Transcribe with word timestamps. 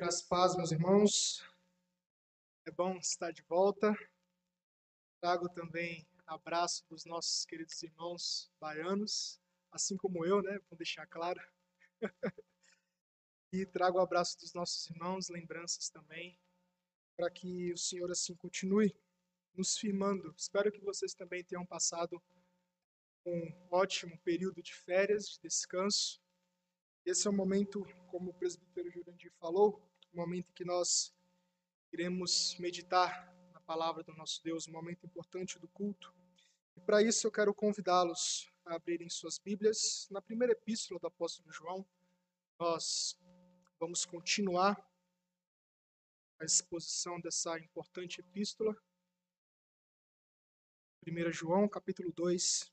Graças 0.00 0.22
paz, 0.22 0.56
meus 0.56 0.72
irmãos. 0.72 1.44
É 2.66 2.70
bom 2.70 2.96
estar 2.96 3.30
de 3.32 3.42
volta. 3.42 3.94
Trago 5.20 5.46
também 5.50 6.08
abraço 6.26 6.82
dos 6.88 7.04
nossos 7.04 7.44
queridos 7.44 7.82
irmãos 7.82 8.50
baianos, 8.58 9.38
assim 9.70 9.98
como 9.98 10.24
eu, 10.24 10.40
né? 10.40 10.58
Vou 10.70 10.78
deixar 10.78 11.06
claro. 11.06 11.38
e 13.52 13.66
trago 13.66 13.98
o 13.98 14.00
abraço 14.00 14.38
dos 14.38 14.54
nossos 14.54 14.88
irmãos, 14.88 15.28
lembranças 15.28 15.90
também, 15.90 16.40
para 17.14 17.30
que 17.30 17.70
o 17.70 17.76
Senhor 17.76 18.10
assim 18.10 18.34
continue 18.34 18.96
nos 19.52 19.76
firmando. 19.76 20.34
Espero 20.34 20.72
que 20.72 20.80
vocês 20.80 21.12
também 21.12 21.44
tenham 21.44 21.66
passado 21.66 22.22
um 23.26 23.68
ótimo 23.70 24.18
período 24.20 24.62
de 24.62 24.74
férias, 24.74 25.28
de 25.28 25.40
descanso. 25.42 26.18
Esse 27.04 27.26
é 27.26 27.30
o 27.30 27.34
momento, 27.34 27.84
como 28.10 28.30
o 28.30 28.34
presbítero 28.34 28.90
Jurandir 28.90 29.32
falou, 29.38 29.89
o 30.12 30.16
momento 30.16 30.50
em 30.50 30.54
que 30.54 30.64
nós 30.64 31.14
iremos 31.92 32.56
meditar 32.58 33.34
na 33.52 33.60
palavra 33.60 34.02
do 34.02 34.14
nosso 34.14 34.42
Deus, 34.42 34.66
um 34.66 34.72
momento 34.72 35.06
importante 35.06 35.58
do 35.58 35.68
culto. 35.68 36.14
E 36.76 36.80
para 36.80 37.02
isso 37.02 37.26
eu 37.26 37.32
quero 37.32 37.54
convidá-los 37.54 38.50
a 38.64 38.74
abrirem 38.74 39.08
suas 39.08 39.38
Bíblias 39.38 40.08
na 40.10 40.20
primeira 40.20 40.52
epístola 40.52 41.00
do 41.00 41.06
apóstolo 41.06 41.50
João. 41.52 41.86
Nós 42.58 43.18
vamos 43.78 44.04
continuar 44.04 44.76
a 46.38 46.44
exposição 46.44 47.20
dessa 47.20 47.58
importante 47.58 48.20
epístola. 48.20 48.76
1 51.06 51.32
João, 51.32 51.68
capítulo 51.68 52.12
2, 52.12 52.72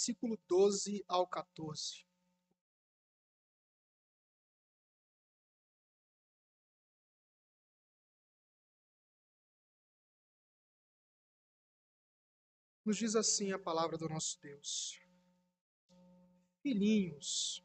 versículo 0.00 0.38
12 0.48 1.04
ao 1.06 1.26
14. 1.26 2.06
Nos 12.82 12.96
diz 12.96 13.14
assim 13.14 13.52
a 13.52 13.58
palavra 13.58 13.98
do 13.98 14.08
nosso 14.08 14.40
Deus: 14.40 14.98
Filhinhos, 16.62 17.62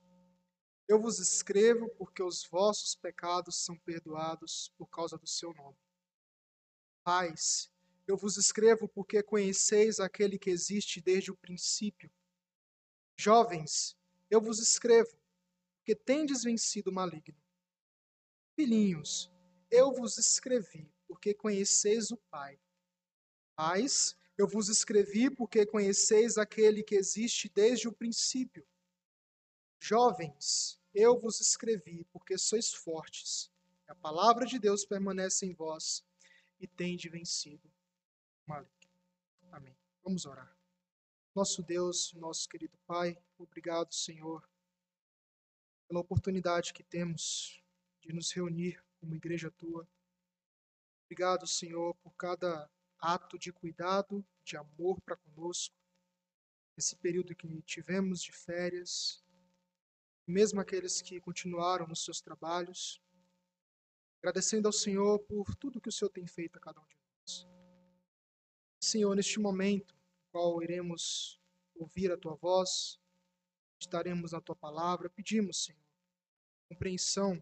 eu 0.87 1.01
vos 1.01 1.19
escrevo 1.19 1.89
porque 1.97 2.21
os 2.21 2.45
vossos 2.45 2.95
pecados 2.95 3.63
são 3.63 3.77
perdoados 3.79 4.71
por 4.77 4.87
causa 4.87 5.17
do 5.17 5.27
seu 5.27 5.53
nome. 5.53 5.77
Pais, 7.03 7.71
eu 8.07 8.15
vos 8.15 8.37
escrevo 8.37 8.87
porque 8.87 9.23
conheceis 9.23 9.99
aquele 9.99 10.37
que 10.37 10.49
existe 10.49 11.01
desde 11.01 11.31
o 11.31 11.37
princípio. 11.37 12.11
Jovens, 13.17 13.97
eu 14.29 14.39
vos 14.39 14.59
escrevo, 14.59 15.17
porque 15.77 15.95
tendes 15.95 16.43
vencido 16.43 16.91
o 16.91 16.93
maligno. 16.93 17.37
Filhinhos, 18.55 19.31
eu 19.71 19.91
vos 19.91 20.17
escrevi, 20.17 20.91
porque 21.07 21.33
conheceis 21.33 22.11
o 22.11 22.17
Pai. 22.29 22.59
Pais, 23.55 24.15
eu 24.37 24.47
vos 24.47 24.69
escrevi 24.69 25.29
porque 25.29 25.65
conheceis 25.65 26.37
aquele 26.37 26.83
que 26.83 26.95
existe 26.95 27.49
desde 27.49 27.87
o 27.87 27.93
princípio. 27.93 28.67
Jovens, 29.87 30.81
eu 30.95 31.19
vos 31.19 31.39
escrevi 31.39 32.05
porque 32.05 32.39
sois 32.39 32.73
fortes. 32.73 33.51
A 33.87 33.93
palavra 33.93 34.43
de 34.43 34.57
Deus 34.57 34.83
permanece 34.83 35.45
em 35.45 35.53
vós 35.53 36.03
e 36.59 36.65
tende 36.65 37.07
vencido 37.07 37.71
o. 38.47 38.67
Amém. 39.51 39.77
Vamos 40.03 40.25
orar. 40.25 40.57
Nosso 41.35 41.61
Deus, 41.61 42.13
nosso 42.13 42.49
querido 42.49 42.75
Pai, 42.87 43.15
obrigado, 43.37 43.93
Senhor, 43.93 44.49
pela 45.87 45.99
oportunidade 45.99 46.73
que 46.73 46.83
temos 46.83 47.63
de 48.01 48.11
nos 48.11 48.31
reunir 48.31 48.83
como 48.99 49.13
igreja 49.13 49.51
tua. 49.51 49.87
Obrigado, 51.03 51.45
Senhor, 51.45 51.93
por 51.97 52.15
cada 52.15 52.67
ato 52.97 53.37
de 53.37 53.53
cuidado, 53.53 54.25
de 54.43 54.57
amor 54.57 54.99
para 55.01 55.15
conosco. 55.15 55.75
Esse 56.75 56.95
período 56.95 57.35
que 57.35 57.47
tivemos 57.61 58.23
de 58.23 58.31
férias, 58.31 59.23
mesmo 60.27 60.59
aqueles 60.59 61.01
que 61.01 61.19
continuaram 61.19 61.87
nos 61.87 62.03
seus 62.03 62.21
trabalhos, 62.21 63.01
agradecendo 64.19 64.67
ao 64.67 64.73
Senhor 64.73 65.19
por 65.19 65.55
tudo 65.55 65.79
que 65.79 65.89
o 65.89 65.91
Senhor 65.91 66.09
tem 66.09 66.25
feito 66.25 66.57
a 66.57 66.59
cada 66.59 66.81
um 66.81 66.85
de 66.85 66.95
nós. 66.95 67.47
Senhor, 68.79 69.15
neste 69.15 69.39
momento, 69.39 69.95
qual 70.31 70.61
iremos 70.63 71.39
ouvir 71.75 72.11
a 72.11 72.17
tua 72.17 72.35
voz, 72.35 72.99
estaremos 73.79 74.31
na 74.31 74.41
tua 74.41 74.55
palavra. 74.55 75.09
Pedimos, 75.09 75.65
Senhor, 75.65 75.81
compreensão 76.69 77.41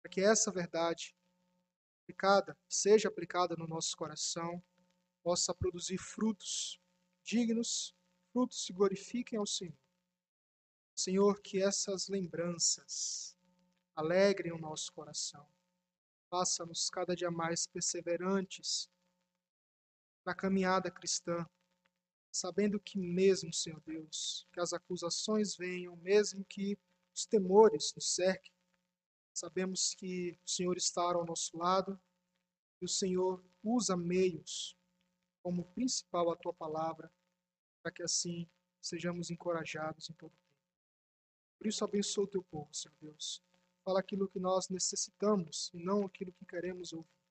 para 0.00 0.10
que 0.10 0.20
essa 0.20 0.50
verdade 0.50 1.14
aplicada, 2.02 2.58
seja 2.68 3.08
aplicada 3.08 3.54
no 3.56 3.66
nosso 3.66 3.96
coração, 3.96 4.62
possa 5.22 5.54
produzir 5.54 5.98
frutos 5.98 6.80
dignos, 7.22 7.94
frutos 8.32 8.64
que 8.64 8.72
glorifiquem 8.72 9.38
ao 9.38 9.46
Senhor. 9.46 9.76
Senhor, 11.02 11.42
que 11.42 11.60
essas 11.60 12.06
lembranças 12.06 13.36
alegrem 13.92 14.52
o 14.52 14.58
nosso 14.58 14.92
coração. 14.92 15.44
Faça-nos 16.30 16.88
cada 16.88 17.16
dia 17.16 17.28
mais 17.28 17.66
perseverantes 17.66 18.88
na 20.24 20.32
caminhada 20.32 20.92
cristã, 20.92 21.44
sabendo 22.30 22.78
que 22.78 23.00
mesmo, 23.00 23.52
Senhor 23.52 23.80
Deus, 23.80 24.46
que 24.52 24.60
as 24.60 24.72
acusações 24.72 25.56
venham, 25.56 25.96
mesmo 25.96 26.44
que 26.44 26.78
os 27.12 27.26
temores 27.26 27.92
nos 27.96 28.14
cerquem, 28.14 28.54
sabemos 29.34 29.96
que 29.96 30.38
o 30.46 30.48
Senhor 30.48 30.76
está 30.76 31.02
ao 31.02 31.26
nosso 31.26 31.56
lado 31.58 32.00
e 32.80 32.84
o 32.84 32.88
Senhor 32.88 33.44
usa 33.60 33.96
meios 33.96 34.78
como 35.42 35.64
principal 35.72 36.30
a 36.30 36.36
tua 36.36 36.54
palavra, 36.54 37.12
para 37.82 37.90
que 37.90 38.04
assim 38.04 38.48
sejamos 38.80 39.32
encorajados 39.32 40.08
em 40.08 40.12
todo 40.14 40.30
tempo. 40.30 40.51
Por 41.62 41.68
isso, 41.68 41.84
abençoa 41.84 42.24
o 42.24 42.26
teu 42.26 42.42
povo, 42.42 42.74
Senhor 42.74 42.96
Deus. 43.00 43.40
Fala 43.84 44.00
aquilo 44.00 44.26
que 44.26 44.40
nós 44.40 44.68
necessitamos 44.68 45.70
e 45.72 45.78
não 45.78 46.04
aquilo 46.04 46.32
que 46.32 46.44
queremos 46.44 46.92
ouvir. 46.92 47.22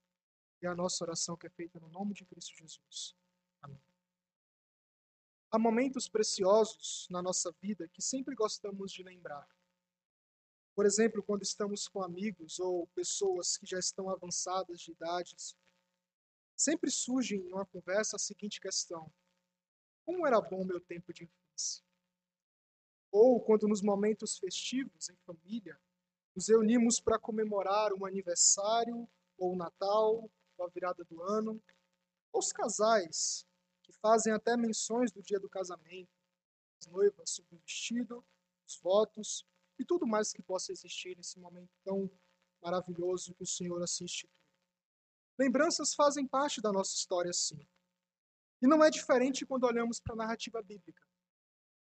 E 0.62 0.68
a 0.68 0.74
nossa 0.74 1.04
oração 1.04 1.36
que 1.36 1.48
é 1.48 1.50
feita 1.50 1.78
no 1.82 1.90
nome 1.90 2.14
de 2.14 2.24
Cristo 2.24 2.56
Jesus. 2.56 3.14
Amém. 3.62 3.84
Há 5.52 5.60
momentos 5.60 6.08
preciosos 6.08 7.10
na 7.10 7.22
nossa 7.22 7.52
vida 7.62 7.90
que 7.90 8.02
sempre 8.02 8.34
gostamos 8.34 8.94
de 8.94 9.04
lembrar. 9.04 9.46
Por 10.74 10.86
exemplo, 10.86 11.22
quando 11.22 11.42
estamos 11.42 11.90
com 11.90 12.02
amigos 12.02 12.58
ou 12.58 12.88
pessoas 12.96 13.58
que 13.58 13.66
já 13.66 13.80
estão 13.80 14.10
avançadas 14.10 14.80
de 14.80 14.92
idades, 14.92 15.58
sempre 16.56 16.90
surge 16.90 17.36
em 17.36 17.52
uma 17.52 17.66
conversa 17.66 18.16
a 18.16 18.20
seguinte 18.20 18.62
questão: 18.62 19.12
Como 20.06 20.26
era 20.26 20.40
bom 20.40 20.64
meu 20.64 20.80
tempo 20.80 21.12
de 21.12 21.26
infância? 21.26 21.91
Ou 23.12 23.42
quando 23.42 23.68
nos 23.68 23.82
momentos 23.82 24.38
festivos 24.38 25.10
em 25.10 25.16
família, 25.26 25.80
nos 26.36 26.48
reunimos 26.48 27.00
para 27.00 27.20
comemorar 27.20 27.94
um 27.94 28.06
aniversário 28.06 29.08
ou 29.38 29.54
o 29.54 29.58
Natal, 29.58 30.30
ou 30.58 30.66
a 30.66 30.70
virada 30.70 31.04
do 31.04 31.22
ano, 31.22 31.62
ou 32.32 32.40
os 32.40 32.54
casais 32.54 33.46
que 33.84 33.92
fazem 33.92 34.32
até 34.32 34.56
menções 34.56 35.12
do 35.12 35.22
dia 35.22 35.40
do 35.40 35.50
casamento, 35.50 36.10
as 36.80 36.88
noivas 36.88 37.30
sobre 37.32 37.56
o 37.56 37.60
vestido, 37.60 38.24
os 38.66 38.78
votos 38.78 39.46
e 39.78 39.84
tudo 39.84 40.08
mais 40.08 40.32
que 40.32 40.42
possa 40.42 40.72
existir 40.72 41.18
nesse 41.18 41.40
momento 41.40 41.72
tão 41.84 42.10
maravilhoso 42.62 43.34
que 43.34 43.44
o 43.44 43.48
Senhor 43.48 43.82
institui. 43.84 44.30
Lembranças 45.38 45.94
fazem 45.94 46.28
parte 46.28 46.62
da 46.62 46.72
nossa 46.72 46.96
história, 46.96 47.34
sim. 47.34 47.68
E 48.62 48.68
não 48.68 48.84
é 48.84 48.92
diferente 48.92 49.46
quando 49.46 49.64
olhamos 49.64 50.00
para 50.00 50.14
a 50.14 50.18
narrativa 50.18 50.62
bíblica. 50.62 51.11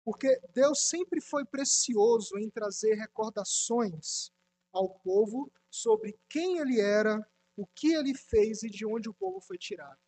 Porque 0.05 0.39
Deus 0.53 0.87
sempre 0.87 1.19
foi 1.19 1.43
precioso 1.43 2.37
em 2.37 2.47
trazer 2.47 2.93
recordações 2.93 4.31
ao 4.71 4.87
povo 4.87 5.51
sobre 5.69 6.17
quem 6.29 6.59
ele 6.59 6.79
era, 6.79 7.27
o 7.57 7.65
que 7.65 7.93
ele 7.93 8.13
fez 8.13 8.61
e 8.61 8.69
de 8.69 8.85
onde 8.85 9.09
o 9.09 9.13
povo 9.13 9.41
foi 9.41 9.57
tirado. 9.57 9.99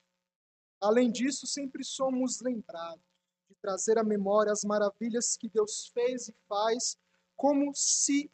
Além 0.79 1.11
disso, 1.11 1.47
sempre 1.47 1.83
somos 1.83 2.39
lembrados 2.41 3.03
de 3.49 3.55
trazer 3.55 3.97
à 3.97 4.03
memória 4.03 4.51
as 4.51 4.63
maravilhas 4.63 5.35
que 5.35 5.49
Deus 5.49 5.87
fez 5.87 6.27
e 6.27 6.35
faz, 6.47 6.95
como 7.35 7.73
se 7.73 8.29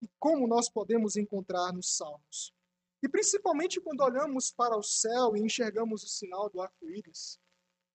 e 0.00 0.08
como 0.18 0.48
nós 0.48 0.68
podemos 0.68 1.16
encontrar 1.16 1.72
nos 1.72 1.96
Salmos. 1.96 2.52
E 3.00 3.08
principalmente 3.08 3.80
quando 3.80 4.00
olhamos 4.00 4.50
para 4.50 4.76
o 4.76 4.82
céu 4.82 5.36
e 5.36 5.40
enxergamos 5.40 6.02
o 6.02 6.08
sinal 6.08 6.50
do 6.50 6.60
arco-íris, 6.60 7.38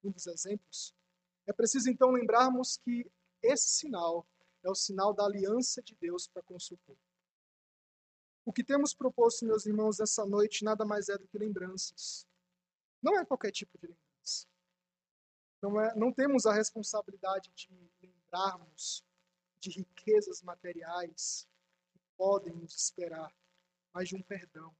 um 0.02 0.12
dos 0.12 0.26
exemplos, 0.28 0.94
é 1.48 1.54
preciso 1.54 1.90
então 1.90 2.12
lembrarmos 2.12 2.78
que 2.78 3.10
esse 3.42 3.70
sinal 3.70 4.28
é 4.64 4.70
o 4.70 4.76
sinal 4.76 5.14
da 5.14 5.24
aliança 5.24 5.82
de 5.82 5.96
Deus 5.96 6.28
para 6.28 6.44
com 6.44 6.56
o 6.56 6.78
povo. 6.86 7.00
O 8.46 8.54
que 8.54 8.64
temos 8.64 8.94
proposto, 8.94 9.46
meus 9.46 9.66
irmãos, 9.66 10.00
essa 10.00 10.26
noite 10.26 10.64
nada 10.64 10.86
mais 10.86 11.10
é 11.10 11.18
do 11.18 11.28
que 11.28 11.38
lembranças. 11.38 12.28
Não 13.02 13.18
é 13.18 13.26
qualquer 13.26 13.52
tipo 13.52 13.78
de 13.78 13.88
lembrança. 13.88 14.48
Não, 15.62 15.82
é, 15.82 15.96
não 15.96 16.12
temos 16.12 16.46
a 16.46 16.54
responsabilidade 16.54 17.50
de 17.56 17.70
lembrarmos 18.02 19.04
de 19.60 19.70
riquezas 19.70 20.42
materiais 20.42 21.48
que 21.92 22.00
podem 22.16 22.54
nos 22.54 22.76
esperar, 22.76 23.34
mas 23.94 24.10
de 24.10 24.16
um 24.16 24.22
perdão. 24.22 24.76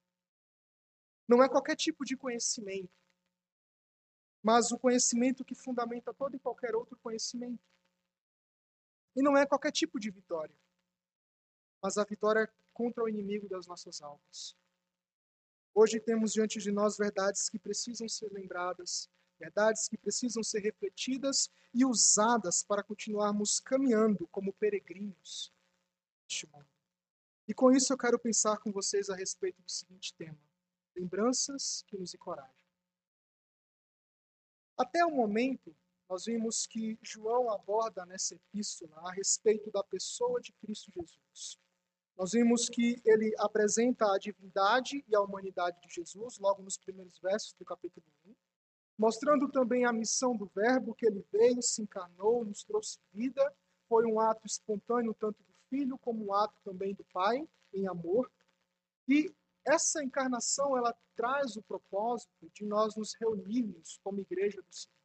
Não 1.28 1.44
é 1.44 1.50
qualquer 1.50 1.76
tipo 1.76 2.06
de 2.06 2.16
conhecimento, 2.16 2.94
mas 4.48 4.72
o 4.72 4.80
conhecimento 4.80 5.44
que 5.44 5.54
fundamenta 5.54 6.14
todo 6.14 6.34
e 6.34 6.40
qualquer 6.40 6.74
outro 6.74 6.98
conhecimento. 7.00 7.62
E 9.14 9.22
não 9.22 9.36
é 9.36 9.46
qualquer 9.46 9.74
tipo 9.74 10.00
de 10.00 10.10
vitória, 10.10 10.56
mas 11.84 11.98
a 11.98 12.06
vitória 12.06 12.50
contra 12.72 13.04
o 13.04 13.10
inimigo 13.10 13.50
das 13.50 13.68
nossas 13.68 14.02
almas. 14.02 14.56
Hoje 15.74 16.00
temos 16.00 16.32
diante 16.32 16.60
de 16.60 16.72
nós 16.72 16.96
verdades 16.96 17.50
que 17.50 17.60
precisam 17.60 18.08
ser 18.08 18.32
lembradas, 18.32 19.10
verdades 19.38 19.90
que 19.90 19.98
precisam 19.98 20.42
ser 20.42 20.60
refletidas 20.60 21.50
e 21.74 21.84
usadas 21.84 22.64
para 22.64 22.82
continuarmos 22.82 23.60
caminhando 23.60 24.30
como 24.30 24.54
peregrinos 24.54 25.52
neste 26.24 26.48
mundo. 26.48 26.70
E 27.50 27.54
com 27.54 27.70
isso 27.70 27.92
eu 27.92 27.98
quero 27.98 28.18
pensar 28.18 28.60
com 28.60 28.72
vocês 28.72 29.10
a 29.10 29.16
respeito 29.16 29.62
do 29.62 29.70
seguinte 29.70 30.14
tema: 30.14 30.40
lembranças 30.96 31.84
que 31.86 31.98
nos 31.98 32.14
encorajam. 32.14 32.57
Até 34.78 35.06
o 35.06 35.12
momento, 35.12 35.76
nós 36.10 36.26
vimos 36.26 36.66
que 36.68 36.98
João 37.02 37.50
aborda 37.50 38.06
nessa 38.06 38.36
epístola 38.36 39.02
a 39.06 39.12
respeito 39.12 39.72
da 39.72 39.84
pessoa 39.84 40.40
de 40.40 40.54
Cristo 40.54 40.92
Jesus. 40.92 41.60
Nós 42.16 42.32
vimos 42.32 42.68
que 42.70 43.02
ele 43.06 43.34
apresenta 43.38 44.06
a 44.12 44.18
divindade 44.18 45.04
e 45.08 45.16
a 45.16 45.22
humanidade 45.22 45.80
de 45.82 45.94
Jesus, 45.94 46.40
logo 46.40 46.64
nos 46.64 46.78
primeiros 46.78 47.20
versos 47.20 47.54
do 47.54 47.66
capítulo 47.66 48.06
1 48.26 48.34
mostrando 48.98 49.48
também 49.50 49.86
a 49.86 49.94
missão 49.94 50.36
do 50.36 50.48
Verbo, 50.48 50.96
que 50.96 51.06
ele 51.06 51.24
veio, 51.32 51.62
se 51.62 51.82
encarnou, 51.82 52.44
nos 52.44 52.64
trouxe 52.64 52.98
vida. 53.14 53.54
Foi 53.88 54.06
um 54.06 54.20
ato 54.20 54.46
espontâneo, 54.46 55.14
tanto 55.14 55.38
do 55.44 55.54
Filho 55.70 55.98
como 56.00 56.26
um 56.26 56.34
ato 56.34 56.56
também 56.64 56.94
do 56.96 57.06
Pai, 57.14 57.48
em 57.74 57.88
amor. 57.88 58.30
E 59.08 59.32
essa 59.68 60.04
encarnação, 60.04 60.78
ela 60.78 60.96
traz 61.16 61.58
o 61.58 61.62
propósito 61.62 62.50
de 62.54 62.66
nós 62.66 62.96
nos 62.96 63.14
reunirmos 63.16 64.00
como 64.04 64.22
igreja 64.22 64.62
do 64.62 64.74
Senhor. 64.74 64.96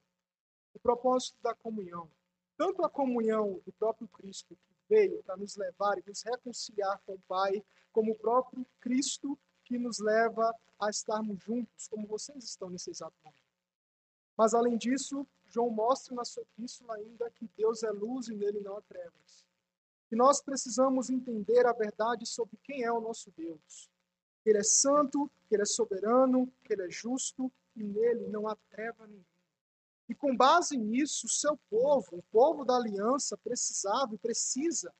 O 0.72 0.78
propósito 0.78 1.36
da 1.42 1.54
comunhão. 1.54 2.08
Tanto 2.56 2.84
a 2.84 2.88
comunhão 2.88 3.60
do 3.66 3.72
próprio 3.72 4.06
Cristo, 4.08 4.56
que 4.56 4.74
veio 4.88 5.22
para 5.24 5.36
nos 5.36 5.56
levar 5.56 5.98
e 5.98 6.04
nos 6.06 6.22
reconciliar 6.22 7.00
com 7.04 7.14
o 7.14 7.22
Pai, 7.26 7.62
como 7.90 8.12
o 8.12 8.18
próprio 8.18 8.64
Cristo 8.80 9.38
que 9.64 9.78
nos 9.78 9.98
leva 9.98 10.54
a 10.78 10.88
estarmos 10.88 11.42
juntos, 11.42 11.88
como 11.88 12.06
vocês 12.06 12.44
estão 12.44 12.70
nesse 12.70 12.90
exato 12.90 13.16
momento. 13.24 13.42
Mas, 14.36 14.54
além 14.54 14.76
disso, 14.76 15.26
João 15.46 15.70
mostra 15.70 16.14
na 16.14 16.24
sua 16.24 16.42
epístola 16.42 16.94
ainda 16.94 17.30
que 17.30 17.48
Deus 17.56 17.82
é 17.82 17.90
luz 17.90 18.28
e 18.28 18.34
nele 18.34 18.60
não 18.60 18.76
há 18.76 18.82
trevas. 18.82 19.44
E 20.10 20.16
nós 20.16 20.40
precisamos 20.40 21.10
entender 21.10 21.66
a 21.66 21.72
verdade 21.72 22.26
sobre 22.26 22.56
quem 22.62 22.84
é 22.84 22.92
o 22.92 23.00
nosso 23.00 23.30
Deus. 23.32 23.91
Ele 24.44 24.58
é 24.58 24.62
santo, 24.62 25.30
ele 25.50 25.62
é 25.62 25.66
soberano, 25.66 26.52
ele 26.68 26.82
é 26.82 26.90
justo 26.90 27.50
e 27.76 27.82
nele 27.82 28.28
não 28.28 28.48
há 28.48 28.56
treva 28.70 29.06
nenhuma. 29.06 29.26
E 30.08 30.14
com 30.14 30.36
base 30.36 30.76
nisso, 30.76 31.26
o 31.26 31.30
seu 31.30 31.56
povo, 31.70 32.16
o 32.16 32.22
povo 32.24 32.64
da 32.64 32.76
aliança, 32.76 33.36
precisava 33.38 34.14
e 34.14 34.18
precisa, 34.18 34.92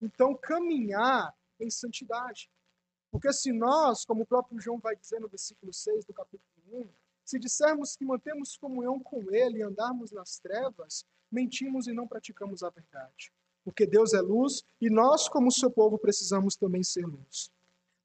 então, 0.00 0.36
caminhar 0.36 1.34
em 1.58 1.70
santidade. 1.70 2.50
Porque 3.10 3.32
se 3.32 3.52
nós, 3.52 4.04
como 4.04 4.22
o 4.22 4.26
próprio 4.26 4.60
João 4.60 4.78
vai 4.78 4.94
dizer 4.96 5.20
no 5.20 5.28
versículo 5.28 5.72
6 5.72 6.04
do 6.04 6.12
capítulo 6.12 6.42
1, 6.68 6.88
se 7.24 7.38
dissermos 7.38 7.96
que 7.96 8.04
mantemos 8.04 8.56
comunhão 8.56 9.00
com 9.00 9.22
Ele 9.32 9.58
e 9.58 9.62
andarmos 9.62 10.12
nas 10.12 10.38
trevas, 10.38 11.06
mentimos 11.30 11.86
e 11.86 11.92
não 11.92 12.06
praticamos 12.06 12.62
a 12.62 12.68
verdade. 12.68 13.32
Porque 13.64 13.86
Deus 13.86 14.12
é 14.12 14.20
luz 14.20 14.62
e 14.78 14.90
nós, 14.90 15.28
como 15.28 15.50
seu 15.50 15.70
povo, 15.70 15.96
precisamos 15.96 16.54
também 16.54 16.82
ser 16.82 17.06
luz. 17.06 17.50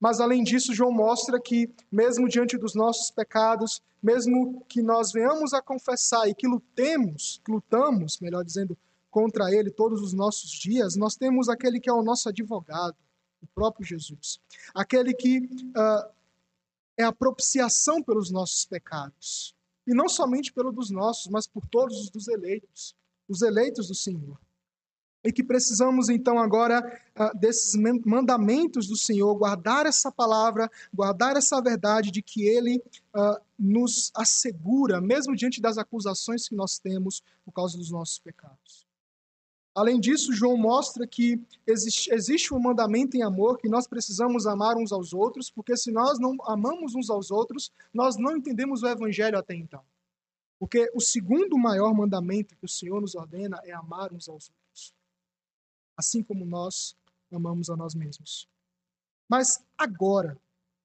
Mas 0.00 0.18
além 0.18 0.42
disso, 0.42 0.72
João 0.72 0.90
mostra 0.90 1.38
que, 1.38 1.68
mesmo 1.92 2.26
diante 2.26 2.56
dos 2.56 2.74
nossos 2.74 3.10
pecados, 3.10 3.82
mesmo 4.02 4.64
que 4.66 4.80
nós 4.80 5.12
venhamos 5.12 5.52
a 5.52 5.60
confessar 5.60 6.26
e 6.26 6.34
que 6.34 6.46
lutemos, 6.46 7.40
que 7.44 7.52
lutamos, 7.52 8.18
melhor 8.18 8.42
dizendo, 8.42 8.76
contra 9.10 9.52
ele 9.52 9.70
todos 9.70 10.00
os 10.00 10.14
nossos 10.14 10.50
dias, 10.50 10.96
nós 10.96 11.16
temos 11.16 11.48
aquele 11.48 11.78
que 11.78 11.90
é 11.90 11.92
o 11.92 12.02
nosso 12.02 12.28
advogado, 12.30 12.96
o 13.42 13.46
próprio 13.48 13.84
Jesus. 13.84 14.40
Aquele 14.74 15.12
que 15.12 15.40
uh, 15.40 16.10
é 16.96 17.04
a 17.04 17.12
propiciação 17.12 18.02
pelos 18.02 18.30
nossos 18.30 18.64
pecados. 18.64 19.54
E 19.86 19.92
não 19.92 20.08
somente 20.08 20.52
pelo 20.52 20.72
dos 20.72 20.90
nossos, 20.90 21.26
mas 21.26 21.46
por 21.46 21.66
todos 21.66 22.00
os 22.00 22.10
dos 22.10 22.28
eleitos, 22.28 22.94
os 23.28 23.42
eleitos 23.42 23.88
do 23.88 23.94
Senhor. 23.94 24.38
E 25.22 25.30
que 25.30 25.42
precisamos 25.44 26.08
então 26.08 26.38
agora 26.38 26.80
uh, 27.18 27.38
desses 27.38 27.74
mandamentos 28.06 28.86
do 28.86 28.96
Senhor, 28.96 29.34
guardar 29.34 29.84
essa 29.84 30.10
palavra, 30.10 30.70
guardar 30.92 31.36
essa 31.36 31.60
verdade 31.60 32.10
de 32.10 32.22
que 32.22 32.46
Ele 32.46 32.82
uh, 33.14 33.38
nos 33.58 34.10
assegura, 34.14 35.00
mesmo 35.00 35.36
diante 35.36 35.60
das 35.60 35.76
acusações 35.76 36.48
que 36.48 36.54
nós 36.54 36.78
temos 36.78 37.22
por 37.44 37.52
causa 37.52 37.76
dos 37.76 37.90
nossos 37.90 38.18
pecados. 38.18 38.88
Além 39.74 40.00
disso, 40.00 40.32
João 40.32 40.56
mostra 40.56 41.06
que 41.06 41.40
existe, 41.66 42.12
existe 42.12 42.52
um 42.52 42.58
mandamento 42.58 43.16
em 43.16 43.22
amor 43.22 43.56
que 43.56 43.68
nós 43.68 43.86
precisamos 43.86 44.46
amar 44.46 44.76
uns 44.76 44.90
aos 44.90 45.12
outros, 45.12 45.50
porque 45.50 45.76
se 45.76 45.92
nós 45.92 46.18
não 46.18 46.36
amamos 46.46 46.94
uns 46.94 47.08
aos 47.08 47.30
outros, 47.30 47.70
nós 47.94 48.16
não 48.16 48.36
entendemos 48.36 48.82
o 48.82 48.88
evangelho 48.88 49.38
até 49.38 49.54
então. 49.54 49.82
Porque 50.58 50.90
o 50.92 51.00
segundo 51.00 51.56
maior 51.56 51.94
mandamento 51.94 52.56
que 52.56 52.64
o 52.64 52.68
Senhor 52.68 53.00
nos 53.00 53.14
ordena 53.14 53.60
é 53.64 53.72
amar 53.72 54.12
uns 54.12 54.28
aos 54.28 54.50
outros, 54.50 54.69
assim 56.00 56.22
como 56.22 56.44
nós 56.44 56.96
amamos 57.32 57.70
a 57.70 57.76
nós 57.76 57.94
mesmos. 57.94 58.48
Mas 59.28 59.62
agora, 59.78 60.36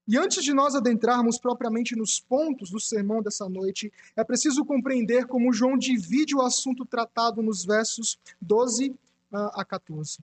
e 0.07 0.17
antes 0.17 0.43
de 0.43 0.53
nós 0.53 0.75
adentrarmos 0.75 1.39
propriamente 1.39 1.95
nos 1.95 2.19
pontos 2.19 2.69
do 2.69 2.79
sermão 2.79 3.23
dessa 3.23 3.49
noite, 3.49 3.91
é 4.15 4.23
preciso 4.23 4.63
compreender 4.63 5.25
como 5.25 5.51
João 5.51 5.75
divide 5.75 6.35
o 6.35 6.41
assunto 6.41 6.85
tratado 6.85 7.41
nos 7.41 7.65
versos 7.65 8.19
12 8.39 8.93
ah, 9.31 9.61
a 9.61 9.65
14. 9.65 10.19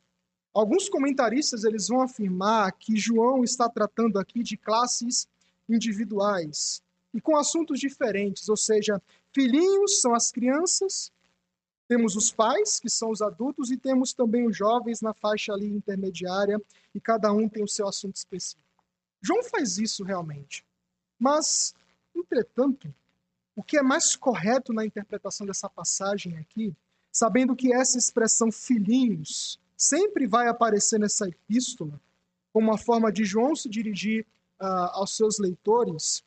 Alguns 0.55 0.89
comentaristas 0.89 1.65
eles 1.65 1.89
vão 1.89 2.03
afirmar 2.03 2.71
que 2.73 2.95
João 2.95 3.43
está 3.43 3.69
tratando 3.69 4.19
aqui 4.19 4.43
de 4.43 4.57
classes 4.57 5.27
individuais 5.69 6.83
e 7.13 7.21
com 7.21 7.37
assuntos 7.37 7.81
diferentes, 7.81 8.49
ou 8.49 8.57
seja, 8.57 9.03
filhinhos 9.33 10.01
são 10.01 10.15
as 10.15 10.31
crianças, 10.31 11.11
temos 11.89 12.17
os 12.17 12.33
pais, 12.33 12.81
que 12.81 12.89
são 12.89 13.11
os 13.11 13.21
adultos, 13.21 13.71
e 13.71 13.77
temos 13.77 14.13
também 14.13 14.47
os 14.47 14.57
jovens 14.57 15.01
na 15.01 15.13
faixa 15.13 15.53
ali 15.53 15.67
intermediária, 15.67 16.61
e 16.95 17.01
cada 17.01 17.33
um 17.33 17.49
tem 17.49 17.63
o 17.63 17.69
seu 17.69 17.87
assunto 17.87 18.17
específico. 18.17 18.63
João 19.21 19.43
faz 19.45 19.79
isso 19.79 20.03
realmente. 20.03 20.65
Mas, 21.19 21.75
entretanto, 22.15 22.93
o 23.55 23.63
que 23.63 23.77
é 23.77 23.83
mais 23.83 24.17
correto 24.17 24.73
na 24.73 24.85
interpretação 24.85 25.47
dessa 25.47 25.69
passagem 25.69 26.37
aqui, 26.39 26.75
sabendo 27.11 27.55
que 27.55 27.73
essa 27.73 27.99
expressão 27.99 28.51
filhinhos 28.51 29.61
sempre 29.77 30.27
vai 30.27 30.49
aparecer 30.49 30.99
nessa 30.99 31.29
epístola, 31.29 32.01
como 32.53 32.69
uma 32.69 32.79
forma 32.79 33.13
de 33.13 33.25
João 33.25 33.55
se 33.55 33.69
dirigir 33.69 34.27
uh, 34.61 34.91
aos 34.93 35.17
seus 35.17 35.39
leitores, 35.39 36.25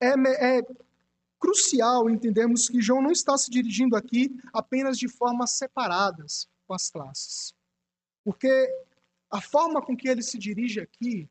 é, 0.00 0.58
é 0.58 0.62
crucial 1.42 2.08
entendermos 2.08 2.68
que 2.68 2.80
João 2.80 3.02
não 3.02 3.10
está 3.10 3.36
se 3.36 3.50
dirigindo 3.50 3.96
aqui 3.96 4.30
apenas 4.52 4.96
de 4.96 5.08
formas 5.08 5.50
separadas 5.50 6.48
com 6.68 6.72
as 6.72 6.88
classes. 6.88 7.52
Porque 8.24 8.48
a 9.28 9.40
forma 9.40 9.82
com 9.82 9.96
que 9.96 10.08
ele 10.08 10.22
se 10.22 10.38
dirige 10.38 10.78
aqui 10.78 11.28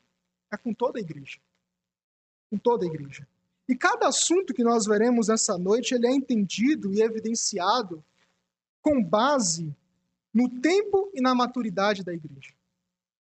é 0.52 0.58
com 0.58 0.74
toda 0.74 1.00
a 1.00 1.02
igreja. 1.02 1.40
Com 2.50 2.58
toda 2.58 2.84
a 2.84 2.88
igreja. 2.88 3.26
E 3.70 3.74
cada 3.74 4.10
assunto 4.10 4.54
que 4.54 4.66
nós 4.66 4.86
veremos 4.86 5.30
essa 5.30 5.58
noite, 5.58 5.96
ele 5.96 6.08
é 6.08 6.12
entendido 6.12 6.94
e 6.94 7.02
evidenciado 7.02 8.04
com 8.82 9.02
base 9.02 9.74
no 10.34 10.50
tempo 10.60 11.10
e 11.14 11.22
na 11.22 11.34
maturidade 11.34 12.04
da 12.04 12.14
igreja. 12.14 12.54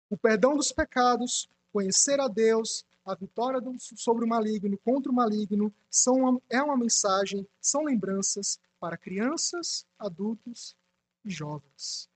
O 0.08 0.16
perdão 0.16 0.56
dos 0.56 0.72
pecados, 0.72 1.46
conhecer 1.70 2.18
a 2.20 2.26
Deus, 2.26 2.86
a 3.04 3.14
vitória 3.14 3.60
do, 3.60 3.74
sobre 3.78 4.24
o 4.24 4.28
maligno, 4.28 4.78
contra 4.78 5.10
o 5.10 5.14
maligno, 5.14 5.72
são 5.90 6.14
uma, 6.14 6.42
é 6.48 6.62
uma 6.62 6.76
mensagem, 6.76 7.46
são 7.60 7.82
lembranças 7.82 8.58
para 8.78 8.96
crianças, 8.96 9.86
adultos 9.98 10.76
e 11.24 11.30
jovens. 11.30 12.08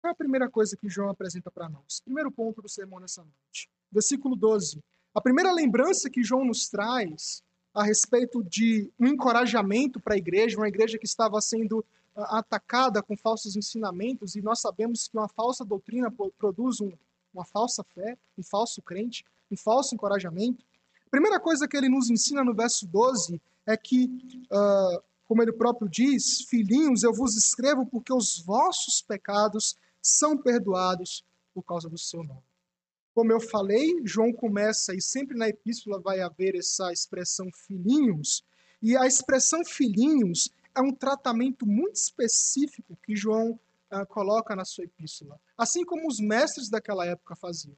Qual 0.00 0.10
é 0.10 0.12
a 0.12 0.16
primeira 0.16 0.48
coisa 0.48 0.76
que 0.76 0.88
João 0.88 1.10
apresenta 1.10 1.50
para 1.50 1.68
nós? 1.68 2.00
Primeiro 2.00 2.30
ponto 2.30 2.62
do 2.62 2.68
sermão 2.68 3.00
nessa 3.00 3.22
noite. 3.22 3.68
Versículo 3.90 4.36
12. 4.36 4.82
A 5.14 5.20
primeira 5.20 5.52
lembrança 5.52 6.08
que 6.08 6.22
João 6.22 6.44
nos 6.44 6.68
traz 6.68 7.42
a 7.74 7.82
respeito 7.82 8.42
de 8.44 8.90
um 8.98 9.06
encorajamento 9.06 10.00
para 10.00 10.14
a 10.14 10.18
igreja, 10.18 10.56
uma 10.56 10.68
igreja 10.68 10.98
que 10.98 11.06
estava 11.06 11.40
sendo 11.40 11.84
atacada 12.14 13.02
com 13.02 13.16
falsos 13.16 13.56
ensinamentos 13.56 14.34
e 14.34 14.42
nós 14.42 14.60
sabemos 14.60 15.08
que 15.08 15.16
uma 15.16 15.28
falsa 15.28 15.64
doutrina 15.64 16.12
produz 16.36 16.80
um, 16.80 16.92
uma 17.32 17.44
falsa 17.44 17.84
fé, 17.94 18.16
um 18.36 18.42
falso 18.42 18.82
crente, 18.82 19.24
um 19.50 19.56
falso 19.56 19.94
encorajamento. 19.94 20.64
A 21.06 21.10
primeira 21.10 21.40
coisa 21.40 21.66
que 21.66 21.76
ele 21.76 21.88
nos 21.88 22.10
ensina 22.10 22.44
no 22.44 22.54
verso 22.54 22.86
12 22.86 23.40
é 23.66 23.76
que, 23.76 24.04
uh, 24.50 25.02
como 25.26 25.42
ele 25.42 25.52
próprio 25.52 25.88
diz, 25.88 26.42
filhinhos, 26.48 27.02
eu 27.02 27.12
vos 27.12 27.36
escrevo 27.36 27.86
porque 27.86 28.12
os 28.12 28.42
vossos 28.44 29.02
pecados 29.02 29.76
são 30.00 30.36
perdoados 30.36 31.24
por 31.54 31.62
causa 31.62 31.88
do 31.88 31.98
seu 31.98 32.22
nome. 32.22 32.42
Como 33.14 33.32
eu 33.32 33.40
falei, 33.40 34.00
João 34.04 34.32
começa, 34.32 34.94
e 34.94 35.02
sempre 35.02 35.36
na 35.36 35.48
epístola 35.48 36.00
vai 36.00 36.20
haver 36.20 36.54
essa 36.54 36.92
expressão 36.92 37.50
filhinhos, 37.52 38.44
e 38.80 38.96
a 38.96 39.06
expressão 39.06 39.64
filhinhos 39.64 40.50
é 40.76 40.80
um 40.80 40.94
tratamento 40.94 41.66
muito 41.66 41.96
específico 41.96 42.96
que 43.04 43.16
João 43.16 43.58
coloca 44.08 44.54
na 44.54 44.64
sua 44.64 44.84
epístola, 44.84 45.40
assim 45.56 45.84
como 45.84 46.08
os 46.08 46.18
mestres 46.20 46.68
daquela 46.68 47.06
época 47.06 47.34
faziam. 47.36 47.76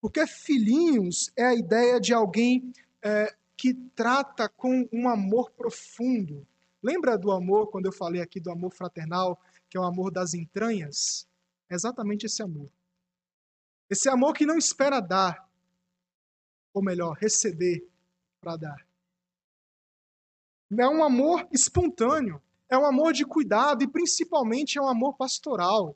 Porque 0.00 0.26
filhinhos 0.26 1.30
é 1.36 1.44
a 1.44 1.54
ideia 1.54 2.00
de 2.00 2.12
alguém 2.12 2.72
uh, 3.04 3.36
que 3.56 3.74
trata 3.94 4.48
com 4.48 4.88
um 4.92 5.08
amor 5.08 5.50
profundo. 5.52 6.46
Lembra 6.82 7.16
do 7.16 7.30
amor, 7.30 7.70
quando 7.70 7.86
eu 7.86 7.92
falei 7.92 8.20
aqui 8.20 8.40
do 8.40 8.50
amor 8.50 8.72
fraternal, 8.72 9.40
que 9.70 9.76
é 9.76 9.80
o 9.80 9.84
amor 9.84 10.10
das 10.10 10.34
entranhas? 10.34 11.28
É 11.70 11.74
exatamente 11.74 12.26
esse 12.26 12.42
amor. 12.42 12.68
Esse 13.88 14.08
amor 14.08 14.32
que 14.32 14.44
não 14.44 14.58
espera 14.58 15.00
dar, 15.00 15.48
ou 16.74 16.82
melhor, 16.82 17.16
receber 17.16 17.86
para 18.40 18.56
dar. 18.56 18.86
É 20.76 20.88
um 20.88 21.04
amor 21.04 21.46
espontâneo, 21.52 22.42
é 22.72 22.78
um 22.78 22.86
amor 22.86 23.12
de 23.12 23.26
cuidado 23.26 23.84
e 23.84 23.86
principalmente 23.86 24.78
é 24.78 24.80
um 24.80 24.88
amor 24.88 25.14
pastoral. 25.14 25.94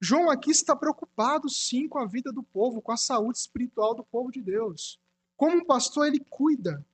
João 0.00 0.30
aqui 0.30 0.52
está 0.52 0.76
preocupado 0.76 1.48
sim 1.50 1.88
com 1.88 1.98
a 1.98 2.06
vida 2.06 2.32
do 2.32 2.40
povo, 2.40 2.80
com 2.80 2.92
a 2.92 2.96
saúde 2.96 3.38
espiritual 3.38 3.96
do 3.96 4.04
povo 4.04 4.30
de 4.30 4.40
Deus. 4.40 5.00
Como 5.36 5.56
um 5.56 5.64
pastor, 5.64 6.06
ele 6.06 6.24
cuida. 6.30 6.86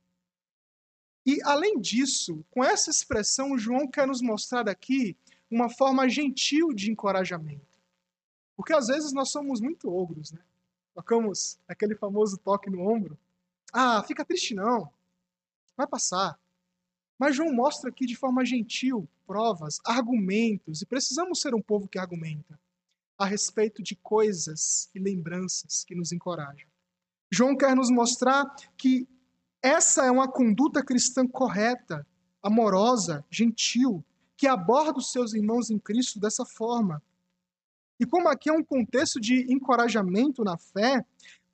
E 1.27 1.39
além 1.45 1.79
disso, 1.79 2.43
com 2.51 2.65
essa 2.65 2.89
expressão, 2.89 3.59
João 3.59 3.87
quer 3.87 4.07
nos 4.07 4.23
mostrar 4.23 4.67
aqui 4.71 5.15
uma 5.51 5.69
forma 5.69 6.09
gentil 6.09 6.73
de 6.73 6.91
encorajamento. 6.91 7.79
Porque 8.57 8.73
às 8.73 8.87
vezes 8.87 9.13
nós 9.13 9.29
somos 9.29 9.61
muito 9.61 9.93
ogros, 9.93 10.33
né? 10.33 10.41
Tocamos 10.95 11.59
aquele 11.69 11.95
famoso 11.95 12.39
toque 12.39 12.71
no 12.71 12.91
ombro. 12.91 13.19
Ah, 13.71 14.03
fica 14.03 14.25
triste 14.25 14.55
não. 14.55 14.91
Vai 15.77 15.87
passar. 15.87 16.41
Mas 17.21 17.37
João 17.37 17.53
mostra 17.53 17.91
aqui 17.91 18.07
de 18.07 18.17
forma 18.17 18.43
gentil 18.47 19.07
provas, 19.27 19.79
argumentos, 19.85 20.81
e 20.81 20.87
precisamos 20.87 21.43
ser 21.43 21.55
um 21.55 21.61
povo 21.61 21.87
que 21.87 21.99
argumenta 21.99 22.59
a 23.19 23.27
respeito 23.27 23.83
de 23.83 23.95
coisas 23.95 24.89
e 24.95 24.99
lembranças 24.99 25.85
que 25.85 25.95
nos 25.95 26.13
encorajam. 26.13 26.67
João 27.31 27.55
quer 27.55 27.77
nos 27.77 27.91
mostrar 27.91 28.47
que 28.75 29.07
essa 29.63 30.07
é 30.07 30.11
uma 30.11 30.27
conduta 30.27 30.83
cristã 30.83 31.29
correta, 31.29 32.07
amorosa, 32.43 33.23
gentil, 33.31 34.03
que 34.35 34.47
aborda 34.47 34.99
os 34.99 35.13
seus 35.13 35.35
irmãos 35.35 35.69
em 35.69 35.79
Cristo 35.79 36.19
dessa 36.19 36.47
forma. 36.47 37.03
E 38.01 38.07
como 38.07 38.31
aqui 38.31 38.49
é 38.49 38.53
um 38.55 38.65
contexto 38.65 39.21
de 39.21 39.45
encorajamento 39.53 40.43
na 40.43 40.57
fé, 40.57 41.05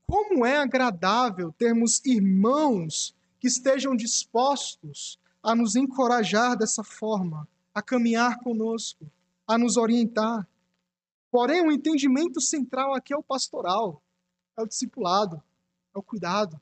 como 0.06 0.46
é 0.46 0.58
agradável 0.58 1.52
termos 1.58 2.00
irmãos 2.04 3.16
que 3.40 3.48
estejam 3.48 3.96
dispostos 3.96 5.18
a 5.46 5.54
nos 5.54 5.76
encorajar 5.76 6.58
dessa 6.58 6.82
forma, 6.82 7.48
a 7.72 7.80
caminhar 7.80 8.40
conosco, 8.40 9.08
a 9.46 9.56
nos 9.56 9.76
orientar. 9.76 10.44
Porém, 11.30 11.64
o 11.64 11.70
entendimento 11.70 12.40
central 12.40 12.92
aqui 12.92 13.14
é 13.14 13.16
o 13.16 13.22
pastoral, 13.22 14.02
é 14.58 14.62
o 14.62 14.66
discipulado, 14.66 15.40
é 15.94 15.98
o 16.00 16.02
cuidado. 16.02 16.60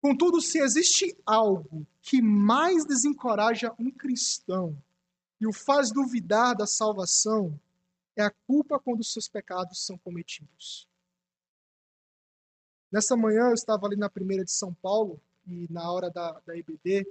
Contudo, 0.00 0.40
se 0.40 0.58
existe 0.58 1.14
algo 1.26 1.86
que 2.00 2.22
mais 2.22 2.86
desencoraja 2.86 3.74
um 3.78 3.90
cristão 3.90 4.74
e 5.38 5.46
o 5.46 5.52
faz 5.52 5.92
duvidar 5.92 6.56
da 6.56 6.66
salvação, 6.66 7.60
é 8.16 8.22
a 8.22 8.30
culpa 8.46 8.80
quando 8.80 9.04
seus 9.04 9.28
pecados 9.28 9.84
são 9.84 9.98
cometidos. 9.98 10.88
Nessa 12.90 13.14
manhã 13.14 13.48
eu 13.48 13.54
estava 13.54 13.86
ali 13.86 13.96
na 13.96 14.08
primeira 14.08 14.46
de 14.46 14.52
São 14.52 14.72
Paulo 14.72 15.20
e 15.46 15.66
na 15.70 15.90
hora 15.90 16.10
da, 16.10 16.40
da 16.40 16.56
EBD, 16.56 17.06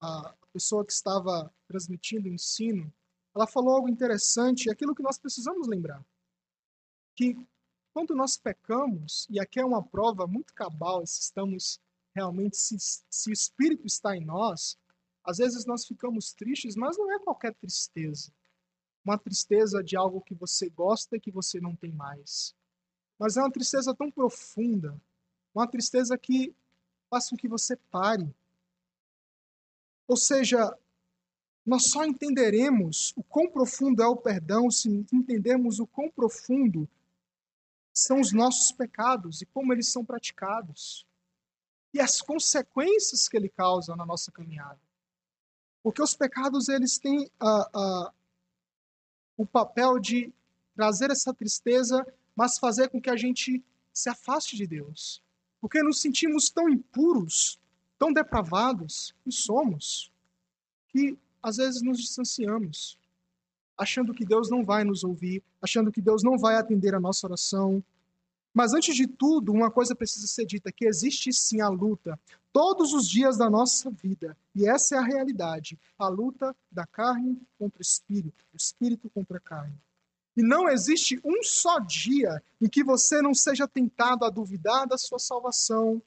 a 0.00 0.34
pessoa 0.52 0.84
que 0.84 0.92
estava 0.92 1.52
transmitindo 1.66 2.28
o 2.28 2.32
ensino, 2.32 2.92
ela 3.34 3.46
falou 3.46 3.74
algo 3.74 3.88
interessante, 3.88 4.70
aquilo 4.70 4.94
que 4.94 5.02
nós 5.02 5.18
precisamos 5.18 5.66
lembrar. 5.66 6.04
Que 7.14 7.36
quando 7.92 8.14
nós 8.14 8.36
pecamos, 8.36 9.26
e 9.28 9.40
aqui 9.40 9.60
é 9.60 9.64
uma 9.64 9.82
prova 9.82 10.26
muito 10.26 10.54
cabal 10.54 11.04
se 11.06 11.20
estamos 11.20 11.80
realmente, 12.14 12.56
se, 12.56 12.76
se 12.78 13.30
o 13.30 13.32
Espírito 13.32 13.86
está 13.86 14.16
em 14.16 14.24
nós, 14.24 14.78
às 15.24 15.38
vezes 15.38 15.66
nós 15.66 15.86
ficamos 15.86 16.32
tristes, 16.32 16.74
mas 16.74 16.96
não 16.96 17.12
é 17.12 17.18
qualquer 17.18 17.54
tristeza. 17.54 18.32
Uma 19.04 19.18
tristeza 19.18 19.82
de 19.82 19.96
algo 19.96 20.20
que 20.20 20.34
você 20.34 20.68
gosta 20.70 21.16
e 21.16 21.20
que 21.20 21.30
você 21.30 21.60
não 21.60 21.74
tem 21.74 21.92
mais. 21.92 22.54
Mas 23.18 23.36
é 23.36 23.40
uma 23.40 23.50
tristeza 23.50 23.94
tão 23.94 24.10
profunda, 24.10 25.00
uma 25.54 25.66
tristeza 25.66 26.16
que 26.16 26.54
faz 27.08 27.28
com 27.30 27.36
que 27.36 27.48
você 27.48 27.76
pare. 27.90 28.28
Ou 30.06 30.16
seja, 30.16 30.76
nós 31.64 31.90
só 31.90 32.04
entenderemos 32.04 33.12
o 33.16 33.22
quão 33.22 33.50
profundo 33.50 34.02
é 34.02 34.06
o 34.06 34.16
perdão 34.16 34.70
se 34.70 34.88
entendermos 35.12 35.78
o 35.78 35.86
quão 35.86 36.10
profundo 36.10 36.88
são 37.92 38.20
os 38.20 38.32
nossos 38.32 38.72
pecados 38.72 39.42
e 39.42 39.46
como 39.46 39.72
eles 39.72 39.88
são 39.90 40.04
praticados. 40.04 41.06
E 41.92 42.00
as 42.00 42.20
consequências 42.20 43.28
que 43.28 43.36
ele 43.36 43.48
causa 43.48 43.96
na 43.96 44.06
nossa 44.06 44.30
caminhada. 44.30 44.80
Porque 45.82 46.02
os 46.02 46.14
pecados, 46.14 46.68
eles 46.68 46.98
têm 46.98 47.30
o 49.36 49.46
papel 49.46 49.98
de 49.98 50.32
trazer 50.74 51.10
essa 51.10 51.34
tristeza, 51.34 52.06
mas 52.36 52.58
fazer 52.58 52.88
com 52.88 53.00
que 53.00 53.10
a 53.10 53.16
gente 53.16 53.64
se 53.92 54.08
afaste 54.08 54.56
de 54.56 54.66
Deus. 54.66 55.22
Porque 55.60 55.82
nos 55.82 56.00
sentimos 56.00 56.48
tão 56.50 56.68
impuros, 56.68 57.58
tão 57.98 58.12
depravados, 58.12 59.14
e 59.26 59.32
somos, 59.32 60.12
que 60.88 61.18
às 61.42 61.56
vezes 61.56 61.82
nos 61.82 61.98
distanciamos, 61.98 62.98
achando 63.76 64.14
que 64.14 64.24
Deus 64.24 64.50
não 64.50 64.64
vai 64.64 64.84
nos 64.84 65.04
ouvir, 65.04 65.42
achando 65.60 65.92
que 65.92 66.00
Deus 66.00 66.22
não 66.22 66.38
vai 66.38 66.56
atender 66.56 66.94
a 66.94 67.00
nossa 67.00 67.26
oração. 67.26 67.82
Mas 68.52 68.72
antes 68.72 68.94
de 68.94 69.06
tudo, 69.06 69.52
uma 69.52 69.70
coisa 69.70 69.94
precisa 69.94 70.26
ser 70.26 70.46
dita: 70.46 70.72
que 70.72 70.86
existe 70.86 71.32
sim 71.32 71.60
a 71.60 71.68
luta 71.68 72.18
todos 72.52 72.92
os 72.92 73.08
dias 73.08 73.36
da 73.36 73.48
nossa 73.48 73.90
vida. 73.90 74.36
E 74.54 74.66
essa 74.66 74.96
é 74.96 74.98
a 74.98 75.04
realidade: 75.04 75.78
a 75.98 76.08
luta 76.08 76.54
da 76.70 76.86
carne 76.86 77.40
contra 77.58 77.78
o 77.78 77.82
espírito, 77.82 78.44
o 78.52 78.56
espírito 78.56 79.08
contra 79.10 79.38
a 79.38 79.40
carne. 79.40 79.78
E 80.38 80.42
não 80.42 80.68
existe 80.68 81.20
um 81.24 81.42
só 81.42 81.80
dia 81.80 82.40
em 82.60 82.68
que 82.68 82.84
você 82.84 83.20
não 83.20 83.34
seja 83.34 83.66
tentado 83.66 84.24
a 84.24 84.30
duvidar 84.30 84.86
da 84.86 84.96
sua 84.96 85.18
salvação, 85.18 86.00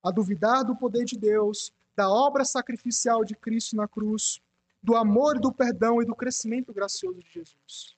a 0.00 0.12
duvidar 0.12 0.64
do 0.64 0.76
poder 0.76 1.04
de 1.04 1.18
Deus, 1.18 1.72
da 1.96 2.08
obra 2.08 2.44
sacrificial 2.44 3.24
de 3.24 3.34
Cristo 3.34 3.74
na 3.74 3.88
cruz, 3.88 4.40
do 4.80 4.94
amor, 4.94 5.40
do 5.40 5.52
perdão 5.52 6.00
e 6.00 6.06
do 6.06 6.14
crescimento 6.14 6.72
gracioso 6.72 7.18
de 7.24 7.28
Jesus. 7.28 7.96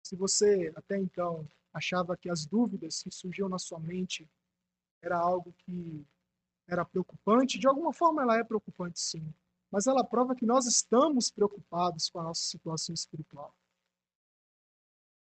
Se 0.00 0.14
você 0.14 0.72
até 0.76 0.96
então 0.96 1.44
achava 1.74 2.16
que 2.16 2.30
as 2.30 2.46
dúvidas 2.46 3.02
que 3.02 3.10
surgiam 3.10 3.48
na 3.48 3.58
sua 3.58 3.80
mente 3.80 4.30
era 5.02 5.18
algo 5.18 5.52
que 5.58 6.06
era 6.68 6.84
preocupante, 6.84 7.58
de 7.58 7.66
alguma 7.66 7.92
forma 7.92 8.22
ela 8.22 8.38
é 8.38 8.44
preocupante 8.44 9.00
sim, 9.00 9.26
mas 9.72 9.88
ela 9.88 10.04
prova 10.04 10.36
que 10.36 10.46
nós 10.46 10.66
estamos 10.66 11.32
preocupados 11.32 12.08
com 12.08 12.20
a 12.20 12.22
nossa 12.22 12.42
situação 12.42 12.94
espiritual. 12.94 13.52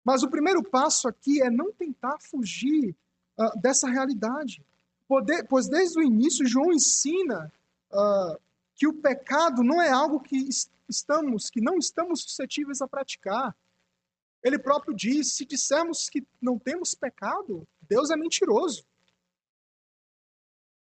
Mas 0.07 0.23
o 0.23 0.29
primeiro 0.29 0.63
passo 0.63 1.05
aqui 1.05 1.41
é 1.41 1.49
não 1.49 1.69
tentar 1.73 2.17
fugir 2.21 2.95
uh, 3.37 3.59
dessa 3.59 3.89
realidade. 3.89 4.65
Poder, 5.05 5.45
pois 5.49 5.67
desde 5.67 5.99
o 5.99 6.01
início, 6.01 6.47
João 6.47 6.71
ensina 6.71 7.51
uh, 7.91 8.39
que 8.73 8.87
o 8.87 8.93
pecado 8.93 9.61
não 9.65 9.81
é 9.81 9.89
algo 9.89 10.21
que 10.21 10.47
estamos, 10.87 11.49
que 11.49 11.59
não 11.59 11.77
estamos 11.77 12.21
suscetíveis 12.21 12.81
a 12.81 12.87
praticar. 12.87 13.53
Ele 14.41 14.57
próprio 14.57 14.95
diz: 14.95 15.33
se 15.33 15.43
dissermos 15.43 16.09
que 16.09 16.25
não 16.41 16.57
temos 16.57 16.95
pecado, 16.95 17.67
Deus 17.81 18.09
é 18.09 18.15
mentiroso. 18.15 18.85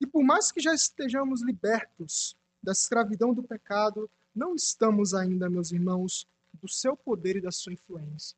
E 0.01 0.07
por 0.07 0.23
mais 0.23 0.53
que 0.53 0.61
já 0.61 0.73
estejamos 0.73 1.43
libertos 1.43 2.37
da 2.63 2.71
escravidão 2.71 3.35
do 3.35 3.43
pecado, 3.43 4.09
não 4.33 4.55
estamos 4.55 5.15
ainda, 5.15 5.51
meus 5.51 5.73
irmãos, 5.73 6.29
do 6.55 6.69
seu 6.69 6.97
poder 6.97 7.39
e 7.39 7.41
da 7.41 7.51
sua 7.51 7.73
influência. 7.73 8.37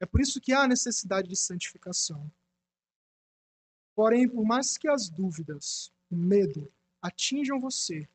É 0.00 0.06
por 0.06 0.20
isso 0.20 0.40
que 0.40 0.52
há 0.52 0.66
necessidade 0.66 1.28
de 1.28 1.36
santificação. 1.36 2.30
Porém, 3.94 4.28
por 4.28 4.44
mais 4.44 4.78
que 4.78 4.88
as 4.88 5.08
dúvidas, 5.08 5.92
o 6.10 6.16
medo 6.16 6.70
atinjam 7.02 7.60
você, 7.60 8.08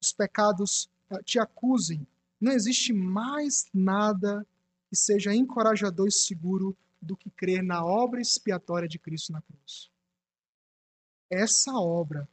os 0.00 0.12
pecados 0.12 0.90
ah, 1.08 1.22
te 1.22 1.38
acusem, 1.38 2.06
não 2.40 2.52
existe 2.52 2.92
mais 2.92 3.66
nada 3.72 4.46
que 4.88 4.96
seja 4.96 5.34
encorajador 5.34 6.08
e 6.08 6.12
seguro 6.12 6.76
do 7.00 7.16
que 7.16 7.30
crer 7.30 7.62
na 7.62 7.84
obra 7.84 8.20
expiatória 8.20 8.88
de 8.88 8.98
Cristo 8.98 9.32
na 9.32 9.40
cruz. 9.40 9.90
Essa 11.30 11.72
obra 11.72 12.28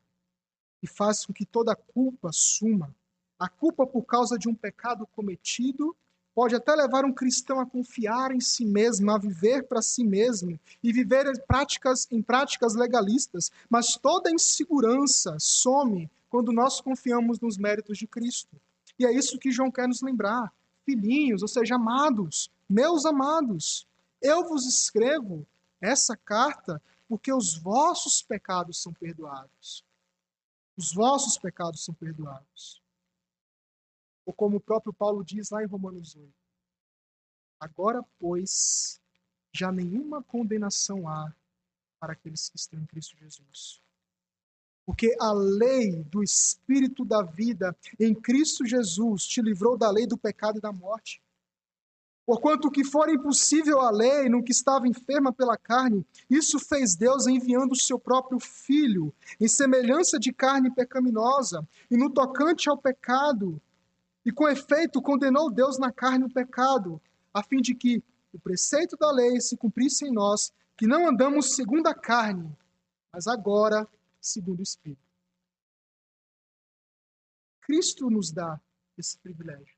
que 0.79 0.87
faz 0.87 1.25
com 1.25 1.33
que 1.33 1.45
toda 1.45 1.75
culpa 1.75 2.29
suma, 2.33 2.95
a 3.39 3.47
culpa 3.47 3.85
por 3.85 4.03
causa 4.03 4.37
de 4.37 4.49
um 4.49 4.55
pecado 4.55 5.07
cometido 5.07 5.95
pode 6.37 6.53
até 6.53 6.75
levar 6.75 7.03
um 7.03 7.11
cristão 7.11 7.59
a 7.59 7.65
confiar 7.65 8.31
em 8.31 8.39
si 8.39 8.63
mesmo, 8.63 9.09
a 9.09 9.17
viver 9.17 9.63
para 9.63 9.81
si 9.81 10.03
mesmo 10.03 10.59
e 10.83 10.93
viver 10.93 11.25
em 11.25 11.35
práticas, 11.47 12.07
em 12.11 12.21
práticas 12.21 12.75
legalistas, 12.75 13.51
mas 13.67 13.97
toda 13.97 14.29
insegurança 14.29 15.35
some 15.39 16.07
quando 16.29 16.51
nós 16.51 16.79
confiamos 16.79 17.39
nos 17.39 17.57
méritos 17.57 17.97
de 17.97 18.05
Cristo. 18.05 18.55
E 18.99 19.05
é 19.07 19.11
isso 19.11 19.39
que 19.39 19.49
João 19.49 19.71
quer 19.71 19.87
nos 19.87 20.03
lembrar. 20.03 20.53
Filhinhos, 20.85 21.41
ou 21.41 21.47
seja, 21.47 21.73
amados, 21.73 22.51
meus 22.69 23.03
amados, 23.03 23.87
eu 24.21 24.47
vos 24.47 24.67
escrevo 24.67 25.43
essa 25.81 26.15
carta 26.15 26.79
porque 27.09 27.33
os 27.33 27.57
vossos 27.57 28.21
pecados 28.21 28.79
são 28.79 28.93
perdoados. 28.93 29.83
Os 30.77 30.93
vossos 30.93 31.35
pecados 31.35 31.83
são 31.83 31.95
perdoados. 31.95 32.79
Ou 34.27 34.33
como 34.33 34.57
o 34.57 34.59
próprio 34.59 34.91
Paulo 34.91 35.23
diz 35.23 35.51
lá 35.51 35.63
em 35.63 35.67
Romanos 35.67 36.13
8. 36.13 36.29
Agora, 37.61 38.03
pois, 38.19 38.99
já 39.53 39.71
nenhuma 39.71 40.21
condenação 40.21 41.07
há 41.07 41.33
para 41.97 42.11
aqueles 42.11 42.49
que 42.49 42.57
estão 42.57 42.77
em 42.77 42.85
Cristo 42.85 43.17
Jesus. 43.17 43.81
Porque 44.85 45.15
a 45.17 45.31
lei 45.31 46.03
do 46.03 46.21
Espírito 46.21 47.05
da 47.05 47.21
vida 47.23 47.73
em 47.97 48.13
Cristo 48.13 48.65
Jesus 48.65 49.25
te 49.25 49.41
livrou 49.41 49.77
da 49.77 49.89
lei 49.89 50.05
do 50.05 50.17
pecado 50.17 50.57
e 50.57 50.61
da 50.61 50.73
morte. 50.73 51.23
Porquanto 52.25 52.69
que 52.69 52.83
for 52.83 53.07
impossível 53.07 53.79
à 53.79 53.89
lei, 53.89 54.27
no 54.27 54.43
que 54.43 54.51
estava 54.51 54.89
enferma 54.89 55.31
pela 55.31 55.55
carne, 55.55 56.05
isso 56.29 56.59
fez 56.59 56.97
Deus 56.97 57.27
enviando 57.27 57.71
o 57.71 57.77
seu 57.77 57.97
próprio 57.97 58.41
Filho, 58.41 59.15
em 59.39 59.47
semelhança 59.47 60.19
de 60.19 60.33
carne 60.33 60.69
pecaminosa, 60.69 61.65
e 61.89 61.95
no 61.95 62.09
tocante 62.09 62.67
ao 62.67 62.77
pecado, 62.77 63.61
e 64.27 64.31
com 64.33 64.45
efeito 64.45 65.01
condenou 65.01 65.49
Deus 65.49 65.79
na 65.79 65.89
carne 65.89 66.25
o 66.25 66.29
pecado, 66.29 67.01
a 67.33 67.41
fim 67.41 67.61
de 67.61 67.73
que 67.73 68.03
o 68.33 68.37
preceito 68.37 68.97
da 68.97 69.09
lei 69.09 69.39
se 69.39 69.55
cumprisse 69.55 70.05
em 70.05 70.11
nós, 70.11 70.51
que 70.75 70.85
não 70.85 71.07
andamos 71.07 71.55
segundo 71.55 71.87
a 71.87 71.95
carne, 71.95 72.53
mas 73.09 73.25
agora 73.25 73.87
segundo 74.19 74.59
o 74.59 74.63
Espírito. 74.63 75.01
Cristo 77.61 78.09
nos 78.09 78.29
dá 78.29 78.59
esse 78.97 79.17
privilégio 79.19 79.77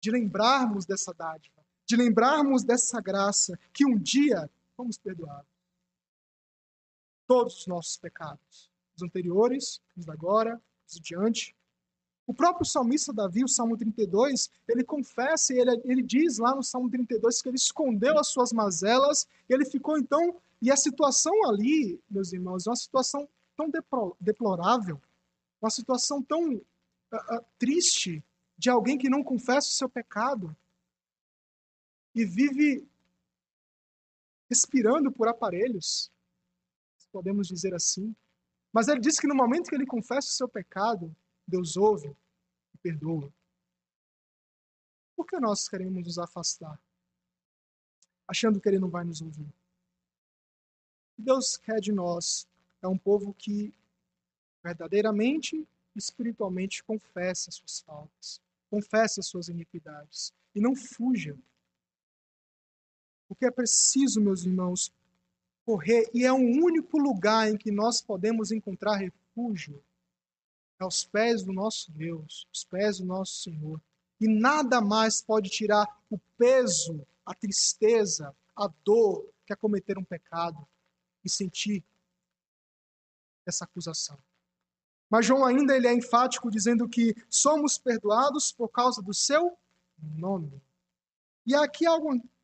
de 0.00 0.10
lembrarmos 0.10 0.86
dessa 0.86 1.12
dádiva, 1.12 1.62
de 1.84 1.94
lembrarmos 1.94 2.64
dessa 2.64 3.02
graça 3.02 3.58
que 3.70 3.84
um 3.84 3.98
dia 3.98 4.50
fomos 4.78 4.96
perdoados. 4.96 5.52
Todos 7.26 7.58
os 7.58 7.66
nossos 7.66 7.98
pecados, 7.98 8.70
os 8.96 9.02
anteriores, 9.02 9.82
os 9.94 10.06
da 10.06 10.14
agora, 10.14 10.58
os 10.86 10.94
de 10.94 11.02
diante, 11.02 11.54
o 12.28 12.34
próprio 12.34 12.66
salmista 12.66 13.10
Davi, 13.10 13.42
o 13.42 13.48
Salmo 13.48 13.74
32, 13.74 14.50
ele 14.68 14.84
confessa, 14.84 15.54
ele, 15.54 15.80
ele 15.86 16.02
diz 16.02 16.36
lá 16.36 16.54
no 16.54 16.62
Salmo 16.62 16.90
32 16.90 17.40
que 17.40 17.48
ele 17.48 17.56
escondeu 17.56 18.18
as 18.18 18.28
suas 18.28 18.52
mazelas, 18.52 19.26
e 19.48 19.54
ele 19.54 19.64
ficou 19.64 19.96
então. 19.96 20.38
E 20.60 20.70
a 20.70 20.76
situação 20.76 21.32
ali, 21.48 21.98
meus 22.10 22.34
irmãos, 22.34 22.66
é 22.66 22.70
uma 22.70 22.76
situação 22.76 23.26
tão 23.56 23.70
deplorável, 24.20 25.00
uma 25.58 25.70
situação 25.70 26.22
tão 26.22 26.52
uh, 26.52 26.56
uh, 26.56 27.44
triste 27.58 28.22
de 28.58 28.68
alguém 28.68 28.98
que 28.98 29.08
não 29.08 29.24
confessa 29.24 29.68
o 29.68 29.72
seu 29.72 29.88
pecado 29.88 30.54
e 32.14 32.26
vive 32.26 32.86
respirando 34.50 35.10
por 35.10 35.28
aparelhos, 35.28 36.12
podemos 37.10 37.48
dizer 37.48 37.74
assim. 37.74 38.14
Mas 38.70 38.86
ele 38.86 39.00
diz 39.00 39.18
que 39.18 39.26
no 39.26 39.34
momento 39.34 39.70
que 39.70 39.74
ele 39.74 39.86
confessa 39.86 40.28
o 40.28 40.32
seu 40.32 40.46
pecado, 40.46 41.16
Deus 41.48 41.78
ouve 41.78 42.14
e 42.74 42.78
perdoa. 42.78 43.32
Por 45.16 45.26
que 45.26 45.40
nós 45.40 45.66
queremos 45.66 46.04
nos 46.04 46.18
afastar? 46.18 46.78
Achando 48.28 48.60
que 48.60 48.68
Ele 48.68 48.78
não 48.78 48.90
vai 48.90 49.02
nos 49.02 49.22
ouvir. 49.22 49.50
Deus 51.16 51.56
quer 51.56 51.80
de 51.80 51.90
nós 51.90 52.46
é 52.82 52.86
um 52.86 52.98
povo 52.98 53.32
que 53.32 53.72
verdadeiramente, 54.62 55.66
espiritualmente, 55.96 56.84
confessa 56.84 57.48
as 57.48 57.56
suas 57.56 57.80
faltas, 57.80 58.40
confessa 58.70 59.20
as 59.20 59.26
suas 59.26 59.48
iniquidades 59.48 60.34
e 60.54 60.60
não 60.60 60.76
fuja. 60.76 61.36
Porque 63.26 63.46
é 63.46 63.50
preciso, 63.50 64.20
meus 64.20 64.44
irmãos, 64.44 64.92
correr, 65.64 66.10
e 66.12 66.24
é 66.24 66.32
o 66.32 66.36
único 66.36 66.98
lugar 66.98 67.48
em 67.48 67.56
que 67.56 67.70
nós 67.70 68.02
podemos 68.02 68.52
encontrar 68.52 68.96
refúgio 68.96 69.82
aos 70.78 71.04
pés 71.04 71.42
do 71.42 71.52
nosso 71.52 71.90
Deus, 71.92 72.46
aos 72.48 72.64
pés 72.64 72.98
do 72.98 73.04
nosso 73.04 73.42
Senhor. 73.42 73.80
E 74.20 74.28
nada 74.28 74.80
mais 74.80 75.22
pode 75.22 75.50
tirar 75.50 75.86
o 76.10 76.18
peso, 76.36 77.06
a 77.24 77.34
tristeza, 77.34 78.34
a 78.56 78.68
dor 78.84 79.28
que 79.46 79.52
é 79.52 79.56
cometer 79.56 79.96
um 79.96 80.04
pecado 80.04 80.66
e 81.24 81.30
sentir 81.30 81.82
essa 83.46 83.64
acusação. 83.64 84.18
Mas 85.08 85.24
João 85.24 85.44
ainda 85.44 85.74
ele 85.74 85.86
é 85.86 85.92
enfático 85.94 86.50
dizendo 86.50 86.88
que 86.88 87.14
somos 87.30 87.78
perdoados 87.78 88.52
por 88.52 88.68
causa 88.68 89.00
do 89.00 89.14
seu 89.14 89.56
nome. 89.98 90.60
E 91.46 91.54
aqui 91.54 91.86
há 91.86 91.96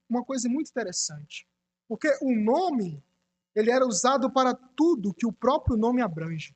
uma 0.09 0.25
coisa 0.25 0.49
muito 0.49 0.70
interessante, 0.70 1.47
porque 1.87 2.09
o 2.23 2.35
nome 2.35 3.03
ele 3.55 3.70
era 3.70 3.87
usado 3.87 4.31
para 4.31 4.55
tudo 4.55 5.12
que 5.12 5.27
o 5.27 5.33
próprio 5.33 5.77
nome 5.77 6.01
abrange. 6.01 6.55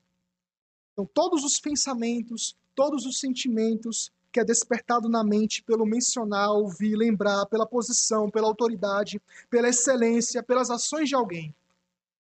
Então, 0.99 1.07
todos 1.15 1.45
os 1.45 1.61
pensamentos, 1.61 2.57
todos 2.75 3.07
os 3.07 3.21
sentimentos 3.21 4.11
que 4.33 4.41
é 4.41 4.45
despertado 4.45 5.09
na 5.09 5.23
mente 5.23 5.63
pelo 5.63 5.87
mencionar, 5.87 6.51
ouvir, 6.51 6.97
lembrar, 6.97 7.47
pela 7.47 7.65
posição, 7.65 8.29
pela 8.29 8.49
autoridade, 8.49 9.23
pela 9.49 9.69
excelência, 9.69 10.43
pelas 10.43 10.71
ações 10.71 11.09
de 11.09 11.15
alguém. 11.15 11.55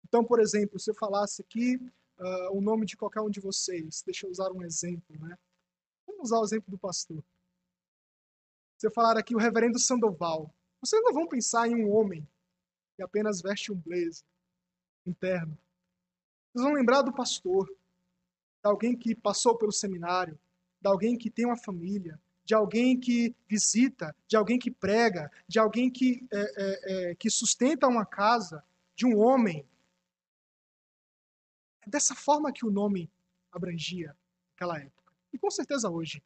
Então, 0.05 0.25
por 0.25 0.41
exemplo, 0.41 0.81
se 0.81 0.91
eu 0.91 0.95
falasse 0.97 1.41
aqui 1.41 1.77
uh, 2.19 2.59
o 2.59 2.61
nome 2.61 2.85
de 2.85 2.97
qualquer 2.97 3.21
um 3.21 3.31
de 3.31 3.39
vocês, 3.39 4.03
deixa 4.05 4.27
eu 4.27 4.31
usar 4.33 4.51
um 4.51 4.65
exemplo, 4.65 5.17
né? 5.21 5.39
Vamos 6.05 6.25
usar 6.25 6.41
o 6.41 6.45
exemplo 6.45 6.69
do 6.69 6.77
pastor. 6.77 7.23
Se 8.77 8.89
eu 8.89 8.91
falar 8.91 9.17
aqui 9.17 9.37
o 9.37 9.39
reverendo 9.39 9.79
Sandoval, 9.79 10.53
vocês 10.81 11.01
não 11.01 11.13
vão 11.13 11.29
pensar 11.29 11.69
em 11.69 11.85
um 11.85 11.95
homem 11.95 12.27
que 12.97 13.05
apenas 13.05 13.41
veste 13.41 13.71
um 13.71 13.77
blazer 13.77 14.25
interno. 15.07 15.57
Vocês 16.53 16.65
vão 16.65 16.75
lembrar 16.75 17.03
do 17.03 17.13
pastor, 17.13 17.69
de 18.65 18.71
alguém 18.71 18.97
que 18.97 19.15
passou 19.15 19.59
pelo 19.59 19.71
seminário, 19.71 20.39
de 20.81 20.89
alguém 20.89 21.19
que 21.19 21.29
tem 21.29 21.45
uma 21.45 21.57
família, 21.57 22.19
de 22.47 22.55
alguém 22.55 22.99
que 22.99 23.37
visita, 23.47 24.17
de 24.27 24.37
alguém 24.37 24.59
que 24.59 24.71
prega, 24.71 25.31
de 25.47 25.59
alguém 25.59 25.91
que, 25.91 26.27
é, 26.33 26.41
é, 26.41 27.11
é, 27.11 27.15
que 27.15 27.29
sustenta 27.29 27.87
uma 27.87 28.07
casa, 28.07 28.65
de 28.97 29.05
um 29.05 29.19
homem. 29.19 29.67
É 31.87 31.91
dessa 31.91 32.15
forma 32.15 32.53
que 32.53 32.65
o 32.65 32.71
nome 32.71 33.11
abrangia 33.53 34.17
naquela 34.53 34.79
época. 34.79 35.13
E 35.31 35.39
com 35.39 35.51
certeza 35.51 35.91
hoje. 35.91 36.23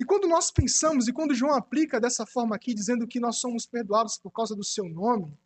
E 0.00 0.04
quando 0.04 0.26
nós 0.26 0.50
pensamos, 0.50 1.06
e 1.06 1.12
quando 1.12 1.32
João 1.32 1.54
aplica 1.54 2.00
dessa 2.00 2.26
forma 2.26 2.56
aqui, 2.56 2.74
dizendo 2.74 3.06
que 3.06 3.20
nós 3.20 3.38
somos 3.38 3.66
perdoados 3.66 4.18
por 4.18 4.32
causa 4.32 4.56
do 4.56 4.64
seu 4.64 4.88
nome, 4.88 5.38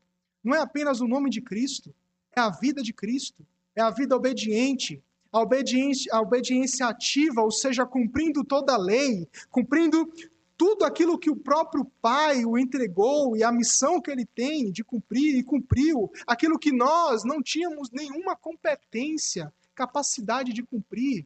não 0.43 0.55
é 0.55 0.61
apenas 0.61 1.03
o 1.03 1.07
nome 1.07 1.29
de 1.29 1.43
Cristo, 1.43 1.95
é 2.35 2.41
a 2.41 2.49
vida 2.49 2.83
de 2.83 2.95
Cristo, 2.95 3.47
é 3.79 3.83
a 3.83 3.91
vida 3.91 4.17
obediente, 4.17 5.01
a 5.31 5.41
obediência, 5.41 6.13
a 6.13 6.21
obediência 6.21 6.87
ativa, 6.87 7.43
ou 7.43 7.53
seja, 7.53 7.87
cumprindo 7.87 8.45
toda 8.45 8.75
a 8.75 8.77
lei, 8.77 9.29
cumprindo 9.51 10.13
tudo 10.57 10.85
aquilo 10.85 11.17
que 11.17 11.31
o 11.31 11.37
próprio 11.37 11.85
Pai 12.03 12.45
o 12.45 12.59
entregou 12.59 13.37
e 13.37 13.45
a 13.45 13.53
missão 13.53 14.01
que 14.01 14.11
ele 14.11 14.27
tem 14.27 14.73
de 14.73 14.83
cumprir 14.83 15.37
e 15.37 15.45
cumpriu, 15.45 16.11
aquilo 16.27 16.59
que 16.59 16.73
nós 16.73 17.23
não 17.23 17.41
tínhamos 17.41 17.89
nenhuma 17.93 18.35
competência, 18.35 19.55
capacidade 19.77 20.53
de 20.53 20.65
cumprir, 20.65 21.25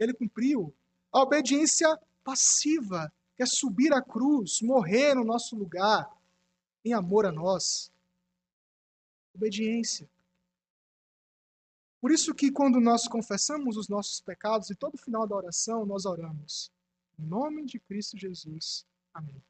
ele 0.00 0.12
cumpriu. 0.12 0.74
A 1.12 1.22
obediência 1.22 1.96
passiva, 2.24 3.12
que 3.36 3.44
é 3.44 3.46
subir 3.46 3.92
a 3.92 4.02
cruz, 4.02 4.60
morrer 4.60 5.14
no 5.14 5.24
nosso 5.24 5.54
lugar, 5.54 6.10
em 6.84 6.92
amor 6.92 7.26
a 7.26 7.30
nós. 7.30 7.92
Obediência. 9.32 10.08
Por 12.04 12.12
isso 12.12 12.34
que 12.34 12.50
quando 12.50 12.82
nós 12.82 13.08
confessamos 13.08 13.78
os 13.78 13.88
nossos 13.88 14.20
pecados 14.20 14.68
e 14.68 14.74
todo 14.74 14.98
final 14.98 15.26
da 15.26 15.36
oração 15.36 15.86
nós 15.86 16.04
oramos. 16.04 16.70
Em 17.18 17.24
nome 17.24 17.64
de 17.64 17.80
Cristo 17.80 18.18
Jesus. 18.18 18.84
Amém. 19.14 19.42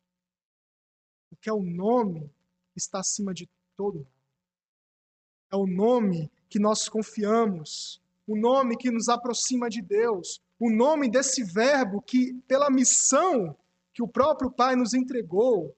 Porque 1.29 1.51
é 1.51 1.53
o 1.53 1.65
nome 1.65 2.31
que 2.71 2.79
está 2.79 3.01
acima 3.01 3.35
de 3.35 3.51
todo. 3.77 4.07
É 5.51 5.57
o 5.57 5.67
nome 5.67 6.31
que 6.49 6.61
nós 6.61 6.89
confiamos, 6.89 8.01
o 8.25 8.37
nome 8.37 8.77
que 8.77 8.89
nos 8.89 9.09
aproxima 9.09 9.69
de 9.69 9.83
Deus, 9.83 10.41
o 10.57 10.71
nome 10.71 11.11
desse 11.11 11.43
verbo 11.43 12.01
que, 12.01 12.35
pela 12.47 12.71
missão 12.71 13.57
que 13.93 14.01
o 14.01 14.07
próprio 14.07 14.49
Pai 14.49 14.77
nos 14.77 14.95
entregou, 14.95 15.77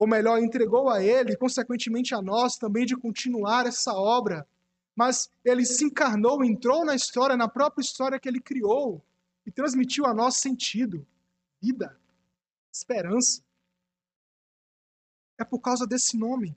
ou 0.00 0.08
melhor, 0.08 0.42
entregou 0.42 0.90
a 0.90 1.00
Ele, 1.00 1.34
e 1.34 1.36
consequentemente 1.36 2.12
a 2.12 2.20
nós 2.20 2.56
também, 2.56 2.84
de 2.84 2.96
continuar 2.96 3.66
essa 3.66 3.94
obra. 3.94 4.44
Mas 4.94 5.30
Ele 5.44 5.64
se 5.64 5.84
encarnou, 5.84 6.44
entrou 6.44 6.84
na 6.84 6.94
história, 6.94 7.36
na 7.36 7.48
própria 7.48 7.82
história 7.82 8.18
que 8.18 8.28
Ele 8.28 8.40
criou, 8.40 9.02
e 9.46 9.50
transmitiu 9.50 10.06
a 10.06 10.14
nós 10.14 10.36
sentido, 10.36 11.06
vida, 11.60 11.98
esperança. 12.72 13.42
É 15.38 15.44
por 15.44 15.60
causa 15.60 15.86
desse 15.86 16.16
nome. 16.16 16.56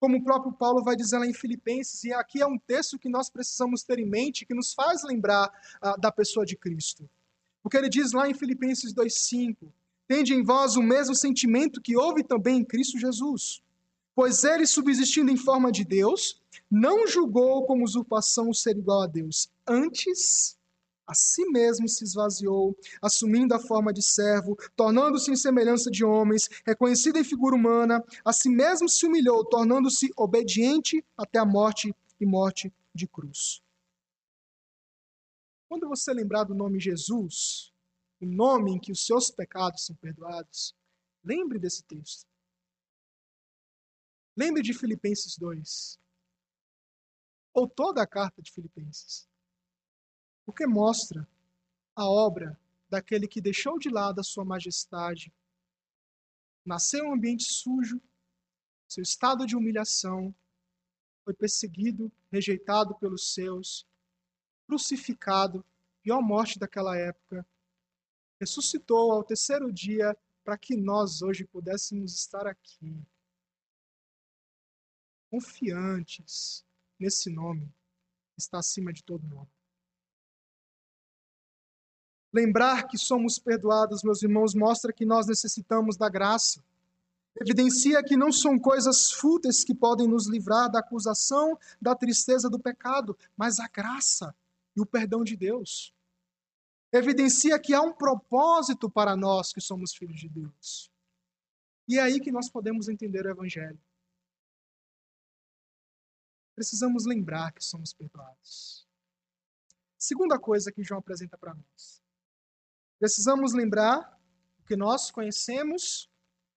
Como 0.00 0.18
o 0.18 0.24
próprio 0.24 0.52
Paulo 0.52 0.82
vai 0.82 0.96
dizer 0.96 1.18
lá 1.18 1.26
em 1.26 1.32
Filipenses, 1.32 2.04
e 2.04 2.12
aqui 2.12 2.42
é 2.42 2.46
um 2.46 2.58
texto 2.58 2.98
que 2.98 3.08
nós 3.08 3.30
precisamos 3.30 3.82
ter 3.82 3.98
em 3.98 4.06
mente, 4.06 4.44
que 4.44 4.54
nos 4.54 4.74
faz 4.74 5.02
lembrar 5.02 5.50
ah, 5.80 5.96
da 5.96 6.12
pessoa 6.12 6.44
de 6.44 6.56
Cristo. 6.56 7.08
Porque 7.62 7.78
ele 7.78 7.88
diz 7.88 8.12
lá 8.12 8.28
em 8.28 8.34
Filipenses 8.34 8.92
2,5: 8.92 9.72
Tende 10.06 10.34
em 10.34 10.42
vós 10.42 10.76
o 10.76 10.82
mesmo 10.82 11.14
sentimento 11.14 11.80
que 11.80 11.96
houve 11.96 12.22
também 12.22 12.58
em 12.58 12.64
Cristo 12.64 12.98
Jesus. 12.98 13.62
Pois 14.14 14.44
ele, 14.44 14.66
subsistindo 14.66 15.30
em 15.30 15.36
forma 15.36 15.72
de 15.72 15.84
Deus, 15.84 16.40
não 16.70 17.06
julgou 17.06 17.66
como 17.66 17.84
usurpação 17.84 18.48
o 18.48 18.54
ser 18.54 18.76
igual 18.76 19.02
a 19.02 19.06
Deus. 19.06 19.50
Antes, 19.66 20.56
a 21.06 21.14
si 21.14 21.44
mesmo 21.46 21.88
se 21.88 22.04
esvaziou, 22.04 22.76
assumindo 23.02 23.54
a 23.54 23.58
forma 23.58 23.92
de 23.92 24.02
servo, 24.02 24.56
tornando-se 24.76 25.30
em 25.30 25.36
semelhança 25.36 25.90
de 25.90 26.04
homens, 26.04 26.48
reconhecido 26.64 27.18
em 27.18 27.24
figura 27.24 27.56
humana, 27.56 28.02
a 28.24 28.32
si 28.32 28.48
mesmo 28.48 28.88
se 28.88 29.04
humilhou, 29.04 29.44
tornando-se 29.44 30.10
obediente 30.16 31.04
até 31.16 31.38
a 31.38 31.44
morte 31.44 31.94
e 32.20 32.24
morte 32.24 32.72
de 32.94 33.06
cruz. 33.06 33.62
Quando 35.68 35.88
você 35.88 36.12
lembrar 36.12 36.44
do 36.44 36.54
nome 36.54 36.78
Jesus, 36.78 37.72
o 38.20 38.26
nome 38.26 38.72
em 38.72 38.78
que 38.78 38.92
os 38.92 39.04
seus 39.04 39.30
pecados 39.30 39.84
são 39.84 39.96
perdoados, 39.96 40.74
lembre 41.24 41.58
desse 41.58 41.82
texto. 41.82 42.33
Lembre 44.36 44.62
de 44.62 44.74
Filipenses 44.74 45.36
2. 45.38 45.98
Ou 47.52 47.68
toda 47.68 48.02
a 48.02 48.06
carta 48.06 48.42
de 48.42 48.52
Filipenses 48.52 49.28
porque 50.44 50.66
mostra 50.66 51.26
a 51.96 52.08
obra 52.08 52.58
daquele 52.88 53.26
que 53.26 53.40
deixou 53.40 53.78
de 53.78 53.88
lado 53.88 54.20
a 54.20 54.24
sua 54.24 54.44
majestade, 54.44 55.32
nasceu 56.64 57.04
em 57.04 57.08
um 57.08 57.14
ambiente 57.14 57.44
sujo, 57.44 58.00
seu 58.86 59.02
estado 59.02 59.46
de 59.46 59.56
humilhação, 59.56 60.34
foi 61.24 61.34
perseguido, 61.34 62.12
rejeitado 62.30 62.94
pelos 62.96 63.32
seus, 63.32 63.86
crucificado, 64.66 65.64
pior 66.02 66.20
morte 66.20 66.58
daquela 66.58 66.96
época, 66.96 67.46
ressuscitou 68.38 69.12
ao 69.12 69.24
terceiro 69.24 69.72
dia 69.72 70.16
para 70.44 70.58
que 70.58 70.76
nós 70.76 71.22
hoje 71.22 71.46
pudéssemos 71.46 72.14
estar 72.14 72.46
aqui, 72.46 73.02
confiantes 75.34 76.64
nesse 76.98 77.28
nome, 77.28 77.68
está 78.36 78.58
acima 78.58 78.92
de 78.92 79.02
todo 79.02 79.26
nome. 79.26 79.50
Lembrar 82.32 82.86
que 82.86 82.96
somos 82.96 83.38
perdoados, 83.38 84.04
meus 84.04 84.22
irmãos, 84.22 84.54
mostra 84.54 84.92
que 84.92 85.04
nós 85.04 85.26
necessitamos 85.26 85.96
da 85.96 86.08
graça. 86.08 86.62
Evidencia 87.40 88.02
que 88.02 88.16
não 88.16 88.30
são 88.30 88.58
coisas 88.58 89.10
fúteis 89.10 89.64
que 89.64 89.74
podem 89.74 90.06
nos 90.06 90.28
livrar 90.28 90.70
da 90.70 90.78
acusação, 90.78 91.58
da 91.80 91.96
tristeza 91.96 92.48
do 92.48 92.60
pecado, 92.60 93.16
mas 93.36 93.58
a 93.58 93.66
graça 93.66 94.34
e 94.76 94.80
o 94.80 94.86
perdão 94.86 95.24
de 95.24 95.36
Deus. 95.36 95.92
Evidencia 96.92 97.58
que 97.58 97.74
há 97.74 97.82
um 97.82 97.92
propósito 97.92 98.88
para 98.88 99.16
nós 99.16 99.52
que 99.52 99.60
somos 99.60 99.94
filhos 99.94 100.20
de 100.20 100.28
Deus. 100.28 100.92
E 101.88 101.98
é 101.98 102.02
aí 102.02 102.20
que 102.20 102.30
nós 102.30 102.48
podemos 102.48 102.88
entender 102.88 103.26
o 103.26 103.30
Evangelho. 103.30 103.80
Precisamos 106.54 107.04
lembrar 107.04 107.52
que 107.52 107.64
somos 107.64 107.92
perdoados. 107.92 108.86
Segunda 109.98 110.38
coisa 110.38 110.70
que 110.70 110.84
João 110.84 111.00
apresenta 111.00 111.36
para 111.36 111.54
nós. 111.54 112.02
Precisamos 112.98 113.52
lembrar 113.52 114.20
que 114.66 114.76
nós 114.76 115.10
conhecemos 115.10 116.08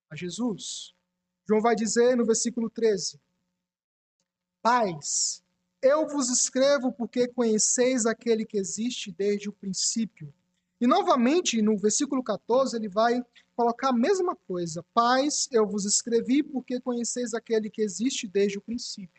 a 0.10 0.16
Jesus. 0.16 0.94
João 1.48 1.62
vai 1.62 1.76
dizer 1.76 2.16
no 2.16 2.26
versículo 2.26 2.70
13: 2.70 3.20
Pais, 4.62 5.44
eu 5.82 6.08
vos 6.08 6.30
escrevo 6.30 6.92
porque 6.92 7.28
conheceis 7.28 8.06
aquele 8.06 8.46
que 8.46 8.58
existe 8.58 9.12
desde 9.12 9.50
o 9.50 9.54
princípio. 9.54 10.34
E 10.80 10.86
novamente, 10.86 11.62
no 11.62 11.78
versículo 11.78 12.24
14, 12.24 12.76
ele 12.76 12.88
vai 12.88 13.24
colocar 13.56 13.90
a 13.90 13.94
mesma 13.94 14.36
coisa. 14.36 14.84
Pais, 14.94 15.48
eu 15.52 15.66
vos 15.66 15.86
escrevi 15.86 16.44
porque 16.44 16.80
conheceis 16.80 17.34
aquele 17.34 17.70
que 17.70 17.82
existe 17.82 18.28
desde 18.28 18.60
o 18.60 18.62
princípio. 18.62 19.17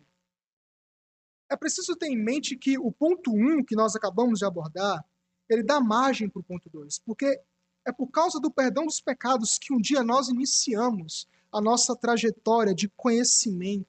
É 1.51 1.57
preciso 1.57 1.97
ter 1.97 2.09
em 2.09 2.17
mente 2.17 2.57
que 2.57 2.79
o 2.79 2.93
ponto 2.93 3.33
1 3.33 3.35
um 3.35 3.65
que 3.65 3.75
nós 3.75 3.97
acabamos 3.97 4.39
de 4.41 4.45
abordar 4.45 5.05
ele 5.49 5.63
dá 5.63 5.81
margem 5.81 6.29
para 6.29 6.41
o 6.41 6.45
ponto 6.45 6.69
2, 6.69 6.99
porque 7.01 7.41
é 7.85 7.93
por 7.93 8.09
causa 8.09 8.39
do 8.39 8.51
perdão 8.51 8.85
dos 8.85 9.01
pecados 9.01 9.59
que 9.59 9.73
um 9.73 9.81
dia 9.81 10.03
nós 10.03 10.29
iniciamos 10.29 11.27
a 11.51 11.61
nossa 11.61 11.97
trajetória 11.97 12.75
de 12.75 12.89
conhecimento. 12.91 13.89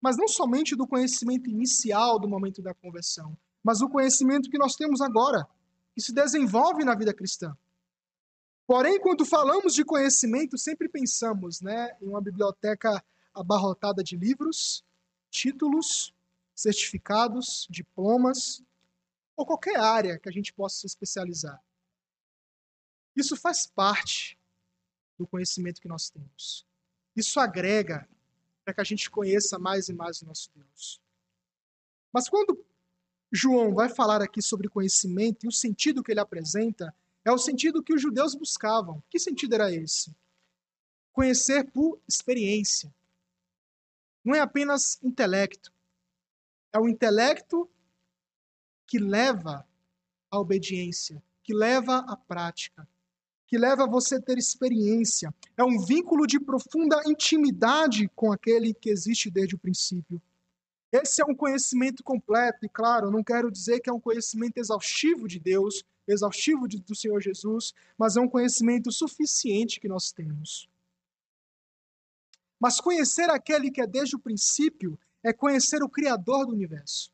Mas 0.00 0.16
não 0.16 0.26
somente 0.26 0.74
do 0.74 0.86
conhecimento 0.86 1.48
inicial 1.48 2.18
do 2.18 2.28
momento 2.28 2.60
da 2.60 2.74
conversão, 2.74 3.38
mas 3.62 3.80
o 3.80 3.88
conhecimento 3.88 4.50
que 4.50 4.58
nós 4.58 4.74
temos 4.74 5.00
agora, 5.00 5.46
que 5.94 6.00
se 6.00 6.12
desenvolve 6.12 6.84
na 6.84 6.94
vida 6.94 7.14
cristã. 7.14 7.56
Porém, 8.66 8.98
quando 9.00 9.24
falamos 9.24 9.74
de 9.74 9.84
conhecimento, 9.84 10.56
sempre 10.56 10.88
pensamos 10.88 11.60
né, 11.60 11.90
em 12.00 12.08
uma 12.08 12.20
biblioteca 12.20 13.04
abarrotada 13.34 14.02
de 14.02 14.16
livros, 14.16 14.84
títulos, 15.30 16.14
certificados, 16.60 17.66
diplomas, 17.70 18.62
ou 19.34 19.46
qualquer 19.46 19.76
área 19.76 20.18
que 20.18 20.28
a 20.28 20.32
gente 20.32 20.52
possa 20.52 20.80
se 20.80 20.86
especializar. 20.86 21.62
Isso 23.16 23.34
faz 23.34 23.66
parte 23.66 24.38
do 25.18 25.26
conhecimento 25.26 25.80
que 25.80 25.88
nós 25.88 26.10
temos. 26.10 26.66
Isso 27.16 27.40
agrega 27.40 28.06
para 28.62 28.74
que 28.74 28.80
a 28.80 28.84
gente 28.84 29.10
conheça 29.10 29.58
mais 29.58 29.88
e 29.88 29.94
mais 29.94 30.20
o 30.20 30.26
nosso 30.26 30.50
Deus. 30.54 31.00
Mas 32.12 32.28
quando 32.28 32.62
João 33.32 33.74
vai 33.74 33.88
falar 33.88 34.20
aqui 34.20 34.42
sobre 34.42 34.68
conhecimento 34.68 35.44
e 35.44 35.48
o 35.48 35.52
sentido 35.52 36.02
que 36.02 36.12
ele 36.12 36.20
apresenta, 36.20 36.94
é 37.24 37.32
o 37.32 37.38
sentido 37.38 37.82
que 37.82 37.94
os 37.94 38.02
judeus 38.02 38.34
buscavam. 38.34 39.02
Que 39.08 39.18
sentido 39.18 39.54
era 39.54 39.72
esse? 39.72 40.14
Conhecer 41.10 41.70
por 41.70 41.98
experiência. 42.06 42.92
Não 44.22 44.34
é 44.34 44.40
apenas 44.40 44.98
intelecto. 45.02 45.72
É 46.72 46.78
o 46.78 46.88
intelecto 46.88 47.68
que 48.86 48.98
leva 48.98 49.66
à 50.30 50.38
obediência, 50.38 51.22
que 51.42 51.54
leva 51.54 51.98
à 52.08 52.16
prática, 52.16 52.88
que 53.46 53.58
leva 53.58 53.84
a 53.84 53.88
você 53.88 54.20
ter 54.20 54.38
experiência. 54.38 55.34
É 55.56 55.64
um 55.64 55.84
vínculo 55.84 56.26
de 56.26 56.38
profunda 56.38 57.02
intimidade 57.06 58.08
com 58.14 58.32
aquele 58.32 58.72
que 58.72 58.90
existe 58.90 59.28
desde 59.30 59.56
o 59.56 59.58
princípio. 59.58 60.22
Esse 60.92 61.22
é 61.22 61.24
um 61.24 61.34
conhecimento 61.34 62.02
completo, 62.02 62.64
e 62.64 62.68
claro, 62.68 63.10
não 63.10 63.22
quero 63.22 63.50
dizer 63.50 63.80
que 63.80 63.88
é 63.88 63.92
um 63.92 64.00
conhecimento 64.00 64.58
exaustivo 64.58 65.28
de 65.28 65.38
Deus, 65.38 65.84
exaustivo 66.06 66.66
de, 66.66 66.80
do 66.80 66.94
Senhor 66.96 67.20
Jesus, 67.20 67.72
mas 67.96 68.16
é 68.16 68.20
um 68.20 68.28
conhecimento 68.28 68.90
suficiente 68.90 69.80
que 69.80 69.88
nós 69.88 70.10
temos. 70.10 70.68
Mas 72.58 72.80
conhecer 72.80 73.30
aquele 73.30 73.70
que 73.70 73.80
é 73.80 73.86
desde 73.86 74.16
o 74.16 74.18
princípio 74.18 74.98
é 75.22 75.32
conhecer 75.32 75.82
o 75.82 75.88
Criador 75.88 76.46
do 76.46 76.52
universo. 76.52 77.10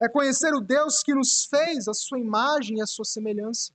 É 0.00 0.08
conhecer 0.08 0.52
o 0.54 0.60
Deus 0.60 1.02
que 1.02 1.14
nos 1.14 1.46
fez 1.46 1.88
a 1.88 1.94
sua 1.94 2.18
imagem 2.18 2.78
e 2.78 2.82
a 2.82 2.86
sua 2.86 3.04
semelhança. 3.04 3.72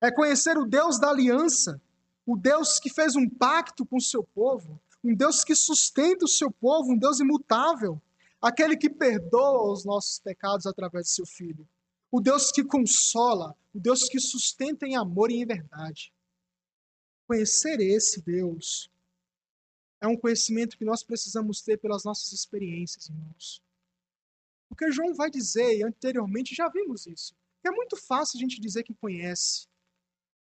É 0.00 0.10
conhecer 0.10 0.56
o 0.56 0.64
Deus 0.64 0.98
da 0.98 1.10
aliança, 1.10 1.80
o 2.24 2.36
Deus 2.36 2.78
que 2.78 2.90
fez 2.90 3.16
um 3.16 3.28
pacto 3.28 3.84
com 3.84 3.96
o 3.96 4.02
seu 4.02 4.22
povo, 4.22 4.80
um 5.02 5.14
Deus 5.14 5.44
que 5.44 5.54
sustenta 5.54 6.24
o 6.24 6.28
seu 6.28 6.50
povo, 6.50 6.92
um 6.92 6.98
Deus 6.98 7.20
imutável, 7.20 8.00
aquele 8.40 8.76
que 8.76 8.88
perdoa 8.88 9.72
os 9.72 9.84
nossos 9.84 10.18
pecados 10.18 10.66
através 10.66 11.06
de 11.06 11.12
seu 11.12 11.26
Filho, 11.26 11.68
o 12.10 12.20
Deus 12.20 12.50
que 12.50 12.64
consola, 12.64 13.56
o 13.74 13.80
Deus 13.80 14.08
que 14.08 14.20
sustenta 14.20 14.86
em 14.86 14.96
amor 14.96 15.30
e 15.30 15.40
em 15.40 15.46
verdade. 15.46 16.12
Conhecer 17.26 17.80
esse 17.80 18.22
Deus 18.22 18.90
é 20.00 20.06
um 20.06 20.16
conhecimento 20.16 20.76
que 20.76 20.84
nós 20.84 21.02
precisamos 21.02 21.60
ter 21.60 21.76
pelas 21.78 22.04
nossas 22.04 22.32
experiências, 22.32 23.08
irmãos. 23.08 23.62
Porque 24.68 24.92
João 24.92 25.14
vai 25.14 25.30
dizer, 25.30 25.78
e 25.78 25.82
anteriormente 25.82 26.54
já 26.54 26.68
vimos 26.68 27.06
isso, 27.06 27.34
que 27.60 27.68
é 27.68 27.70
muito 27.70 27.96
fácil 27.96 28.38
a 28.38 28.40
gente 28.40 28.60
dizer 28.60 28.84
que 28.84 28.94
conhece. 28.94 29.66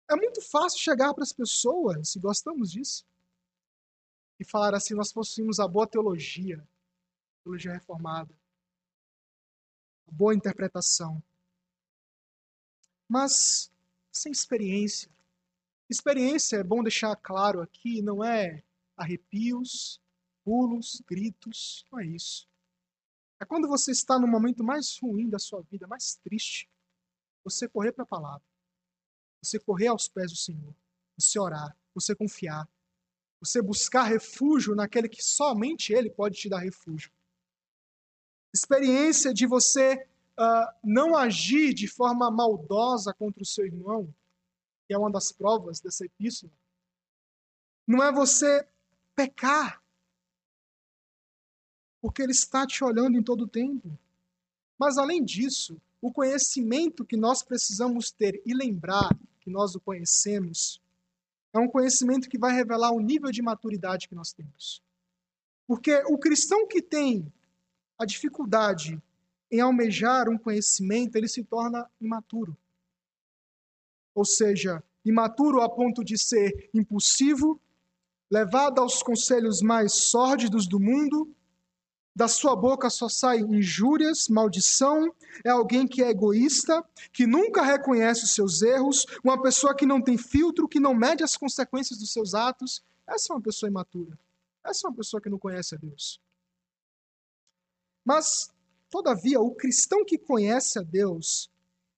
É 0.09 0.15
muito 0.15 0.41
fácil 0.41 0.79
chegar 0.79 1.13
para 1.13 1.23
as 1.23 1.33
pessoas, 1.33 2.15
e 2.15 2.19
gostamos 2.19 2.71
disso, 2.71 3.05
e 4.39 4.45
falar 4.45 4.73
assim: 4.73 4.93
nós 4.93 5.11
possuímos 5.11 5.59
a 5.59 5.67
boa 5.67 5.87
teologia, 5.87 6.65
teologia 7.43 7.73
reformada, 7.73 8.33
a 10.07 10.11
boa 10.11 10.33
interpretação. 10.33 11.21
mas 13.07 13.71
sem 14.11 14.31
experiência. 14.31 15.09
Experiência, 15.89 16.57
é 16.57 16.63
bom 16.63 16.81
deixar 16.81 17.15
claro 17.17 17.61
aqui, 17.61 18.01
não 18.01 18.23
é 18.23 18.63
arrepios, 18.95 20.01
pulos, 20.43 21.01
gritos, 21.07 21.85
não 21.91 21.99
é 21.99 22.05
isso. 22.05 22.47
É 23.39 23.45
quando 23.45 23.67
você 23.67 23.91
está 23.91 24.17
no 24.17 24.27
momento 24.27 24.63
mais 24.63 24.97
ruim 24.97 25.29
da 25.29 25.39
sua 25.39 25.61
vida, 25.61 25.87
mais 25.87 26.15
triste, 26.23 26.69
você 27.43 27.67
correr 27.67 27.91
para 27.91 28.03
a 28.03 28.07
palavra, 28.07 28.45
você 29.43 29.59
correr 29.59 29.87
aos 29.87 30.07
pés 30.07 30.31
do 30.31 30.37
Senhor, 30.37 30.73
você 31.17 31.39
orar, 31.39 31.75
você 31.93 32.15
confiar, 32.15 32.67
você 33.39 33.61
buscar 33.61 34.03
refúgio 34.03 34.75
naquele 34.75 35.09
que 35.09 35.21
somente 35.21 35.93
Ele 35.93 36.09
pode 36.09 36.39
te 36.39 36.49
dar 36.49 36.59
refúgio. 36.59 37.11
Experiência 38.53 39.33
de 39.33 39.45
você 39.45 40.07
uh, 40.39 40.73
não 40.83 41.15
agir 41.15 41.73
de 41.73 41.87
forma 41.87 42.31
maldosa 42.31 43.13
contra 43.13 43.43
o 43.43 43.45
seu 43.45 43.65
irmão, 43.65 44.13
que 44.87 44.93
é 44.93 44.97
uma 44.97 45.11
das 45.11 45.31
provas 45.31 45.79
dessa 45.79 46.05
epístola. 46.05 46.51
Não 47.85 48.03
é 48.03 48.11
você 48.11 48.67
pecar, 49.15 49.81
porque 52.01 52.21
ele 52.21 52.31
está 52.31 52.67
te 52.67 52.83
olhando 52.83 53.17
em 53.17 53.23
todo 53.23 53.45
o 53.45 53.47
tempo. 53.47 53.97
Mas 54.77 54.97
além 54.97 55.23
disso, 55.23 55.81
o 56.01 56.11
conhecimento 56.11 57.05
que 57.05 57.17
nós 57.17 57.41
precisamos 57.41 58.11
ter 58.11 58.41
e 58.45 58.53
lembrar 58.53 59.09
que 59.39 59.49
nós 59.49 59.73
o 59.73 59.79
conhecemos 59.79 60.81
é 61.53 61.59
um 61.59 61.67
conhecimento 61.67 62.29
que 62.29 62.37
vai 62.37 62.53
revelar 62.53 62.91
o 62.91 62.99
nível 62.99 63.31
de 63.31 63.41
maturidade 63.41 64.07
que 64.07 64.15
nós 64.15 64.33
temos. 64.33 64.83
Porque 65.65 66.03
o 66.07 66.17
cristão 66.17 66.67
que 66.67 66.81
tem 66.81 67.31
a 67.97 68.05
dificuldade 68.05 69.01
em 69.49 69.61
almejar 69.61 70.27
um 70.27 70.37
conhecimento, 70.37 71.15
ele 71.15 71.27
se 71.27 71.43
torna 71.43 71.89
imaturo. 71.99 72.57
Ou 74.13 74.25
seja, 74.25 74.83
imaturo 75.03 75.61
a 75.61 75.69
ponto 75.69 76.03
de 76.03 76.17
ser 76.17 76.69
impulsivo, 76.73 77.59
levado 78.29 78.79
aos 78.79 79.01
conselhos 79.01 79.61
mais 79.61 79.93
sórdidos 79.93 80.67
do 80.67 80.79
mundo, 80.79 81.33
da 82.15 82.27
sua 82.27 82.55
boca 82.55 82.89
só 82.89 83.09
saem 83.09 83.43
injúrias, 83.55 84.29
maldição, 84.29 85.13
é 85.43 85.49
alguém 85.49 85.87
que 85.87 86.01
é 86.01 86.09
egoísta, 86.09 86.83
que 87.11 87.27
nunca 87.27 87.61
reconhece 87.61 88.23
os 88.23 88.31
seus 88.33 88.61
erros, 88.61 89.05
uma 89.23 89.41
pessoa 89.41 89.75
que 89.75 89.85
não 89.85 90.01
tem 90.01 90.17
filtro, 90.17 90.67
que 90.67 90.79
não 90.79 90.93
mede 90.93 91.23
as 91.23 91.35
consequências 91.35 91.99
dos 91.99 92.13
seus 92.13 92.33
atos. 92.33 92.81
Essa 93.05 93.33
é 93.33 93.35
uma 93.35 93.41
pessoa 93.41 93.69
imatura. 93.69 94.17
Essa 94.63 94.87
é 94.87 94.89
uma 94.89 94.95
pessoa 94.95 95.21
que 95.21 95.29
não 95.29 95.37
conhece 95.37 95.75
a 95.75 95.77
Deus. 95.77 96.19
Mas 98.05 98.49
Todavia, 98.95 99.41
o 99.41 99.51
cristão 99.51 100.05
que 100.05 100.17
conhece 100.17 100.79
a 100.79 100.81
Deus 100.81 101.49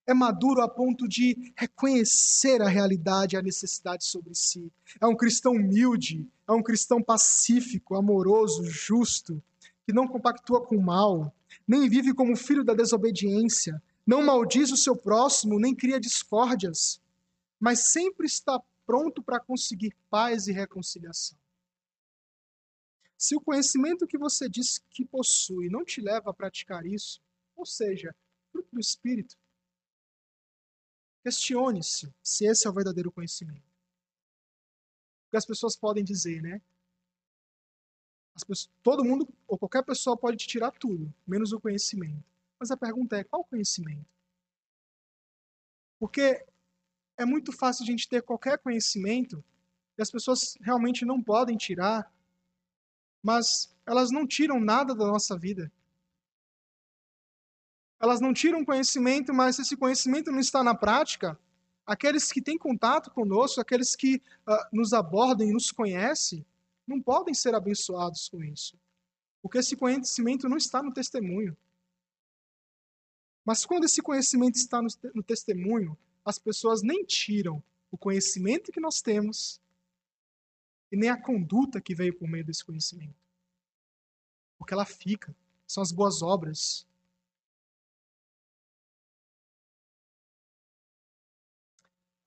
é 0.07 0.13
maduro 0.13 0.61
a 0.61 0.69
ponto 0.69 1.05
de 1.05 1.51
reconhecer 1.55 2.61
a 2.61 2.69
realidade 2.69 3.35
e 3.35 3.37
a 3.37 3.41
necessidade 3.41 4.05
sobre 4.05 4.33
si. 4.33 4.71
É 5.01 5.05
um 5.05 5.15
cristão 5.15 5.51
humilde, 5.51 6.25
é 6.47 6.51
um 6.53 6.63
cristão 6.63 7.03
pacífico, 7.03 7.93
amoroso, 7.93 8.63
justo, 8.63 9.43
que 9.85 9.91
não 9.91 10.07
compactua 10.07 10.65
com 10.65 10.77
o 10.77 10.81
mal, 10.81 11.35
nem 11.67 11.89
vive 11.89 12.13
como 12.13 12.37
filho 12.37 12.63
da 12.63 12.73
desobediência, 12.73 13.81
não 14.05 14.23
maldiz 14.23 14.71
o 14.71 14.77
seu 14.77 14.95
próximo, 14.95 15.59
nem 15.59 15.75
cria 15.75 15.99
discórdias, 15.99 17.01
mas 17.59 17.91
sempre 17.91 18.25
está 18.25 18.61
pronto 18.85 19.21
para 19.21 19.41
conseguir 19.41 19.93
paz 20.09 20.47
e 20.47 20.53
reconciliação. 20.53 21.37
Se 23.17 23.35
o 23.35 23.41
conhecimento 23.41 24.07
que 24.07 24.17
você 24.17 24.47
diz 24.47 24.79
que 24.89 25.03
possui 25.03 25.69
não 25.69 25.83
te 25.83 25.99
leva 25.99 26.29
a 26.29 26.33
praticar 26.33 26.85
isso, 26.85 27.19
ou 27.57 27.65
seja, 27.65 28.15
fruto 28.51 28.69
do 28.71 28.79
Espírito, 28.79 29.35
questione-se 31.27 32.13
se 32.23 32.45
esse 32.45 32.65
é 32.65 32.69
o 32.69 32.73
verdadeiro 32.73 33.11
conhecimento. 33.11 33.67
Porque 35.25 35.35
as 35.35 35.45
pessoas 35.45 35.75
podem 35.75 36.01
dizer, 36.01 36.41
né? 36.41 36.61
Pessoas, 38.33 38.69
todo 38.81 39.03
mundo, 39.03 39.27
ou 39.45 39.57
qualquer 39.57 39.83
pessoa 39.83 40.15
pode 40.15 40.37
te 40.37 40.47
tirar 40.47 40.71
tudo, 40.71 41.13
menos 41.27 41.51
o 41.51 41.59
conhecimento. 41.59 42.23
Mas 42.57 42.71
a 42.71 42.77
pergunta 42.77 43.17
é: 43.17 43.25
qual 43.25 43.43
conhecimento? 43.43 44.07
Porque 45.99 46.45
é 47.17 47.25
muito 47.25 47.51
fácil 47.51 47.83
a 47.83 47.87
gente 47.87 48.07
ter 48.07 48.21
qualquer 48.21 48.57
conhecimento 48.59 49.43
e 49.97 50.01
as 50.01 50.09
pessoas 50.09 50.57
realmente 50.61 51.03
não 51.03 51.21
podem 51.21 51.57
tirar 51.57 52.09
mas 53.27 53.75
elas 53.85 54.09
não 54.09 54.25
tiram 54.25 54.57
nada 54.59 54.95
da 54.95 55.05
nossa 55.05 55.37
vida. 55.37 55.69
Elas 57.99 58.21
não 58.21 58.33
tiram 58.33 58.63
conhecimento, 58.63 59.33
mas 59.33 59.55
se 59.55 59.63
esse 59.63 59.75
conhecimento 59.75 60.31
não 60.31 60.39
está 60.39 60.63
na 60.63 60.75
prática, 60.75 61.39
aqueles 61.85 62.31
que 62.31 62.41
têm 62.41 62.57
contato 62.57 63.11
conosco, 63.11 63.59
aqueles 63.59 63.95
que 63.95 64.21
uh, 64.47 64.67
nos 64.71 64.93
abordam 64.93 65.47
e 65.47 65.53
nos 65.53 65.71
conhecem, 65.71 66.45
não 66.85 67.01
podem 67.01 67.33
ser 67.33 67.55
abençoados 67.55 68.29
com 68.29 68.43
isso. 68.43 68.77
Porque 69.41 69.57
esse 69.57 69.75
conhecimento 69.75 70.47
não 70.47 70.57
está 70.57 70.81
no 70.83 70.93
testemunho. 70.93 71.55
Mas 73.43 73.65
quando 73.65 73.85
esse 73.85 74.01
conhecimento 74.01 74.55
está 74.55 74.81
no, 74.81 74.89
no 75.15 75.23
testemunho, 75.23 75.97
as 76.23 76.37
pessoas 76.37 76.81
nem 76.81 77.03
tiram 77.05 77.63
o 77.89 77.97
conhecimento 77.97 78.71
que 78.71 78.79
nós 78.79 79.01
temos 79.01 79.61
e 80.91 80.97
nem 80.97 81.09
a 81.09 81.21
conduta 81.21 81.81
que 81.81 81.95
veio 81.95 82.13
por 82.13 82.27
meio 82.27 82.43
desse 82.43 82.63
conhecimento. 82.63 83.15
Porque 84.57 84.73
ela 84.73 84.85
fica, 84.85 85.35
são 85.65 85.81
as 85.81 85.91
boas 85.91 86.21
obras. 86.21 86.85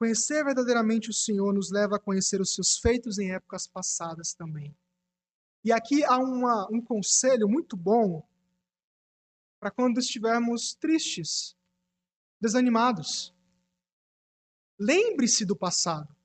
Conhecer 0.00 0.42
verdadeiramente 0.42 1.10
o 1.10 1.12
Senhor 1.12 1.52
nos 1.52 1.70
leva 1.70 1.96
a 1.96 2.00
conhecer 2.00 2.40
os 2.40 2.54
seus 2.54 2.78
feitos 2.78 3.18
em 3.18 3.32
épocas 3.32 3.66
passadas 3.66 4.32
também. 4.32 4.74
E 5.62 5.70
aqui 5.70 6.02
há 6.02 6.16
uma, 6.16 6.66
um 6.72 6.80
conselho 6.80 7.46
muito 7.46 7.76
bom 7.76 8.26
para 9.60 9.70
quando 9.70 10.00
estivermos 10.00 10.72
tristes, 10.72 11.54
desanimados. 12.40 13.34
Lembre-se 14.78 15.44
do 15.44 15.54
passado. 15.54 16.16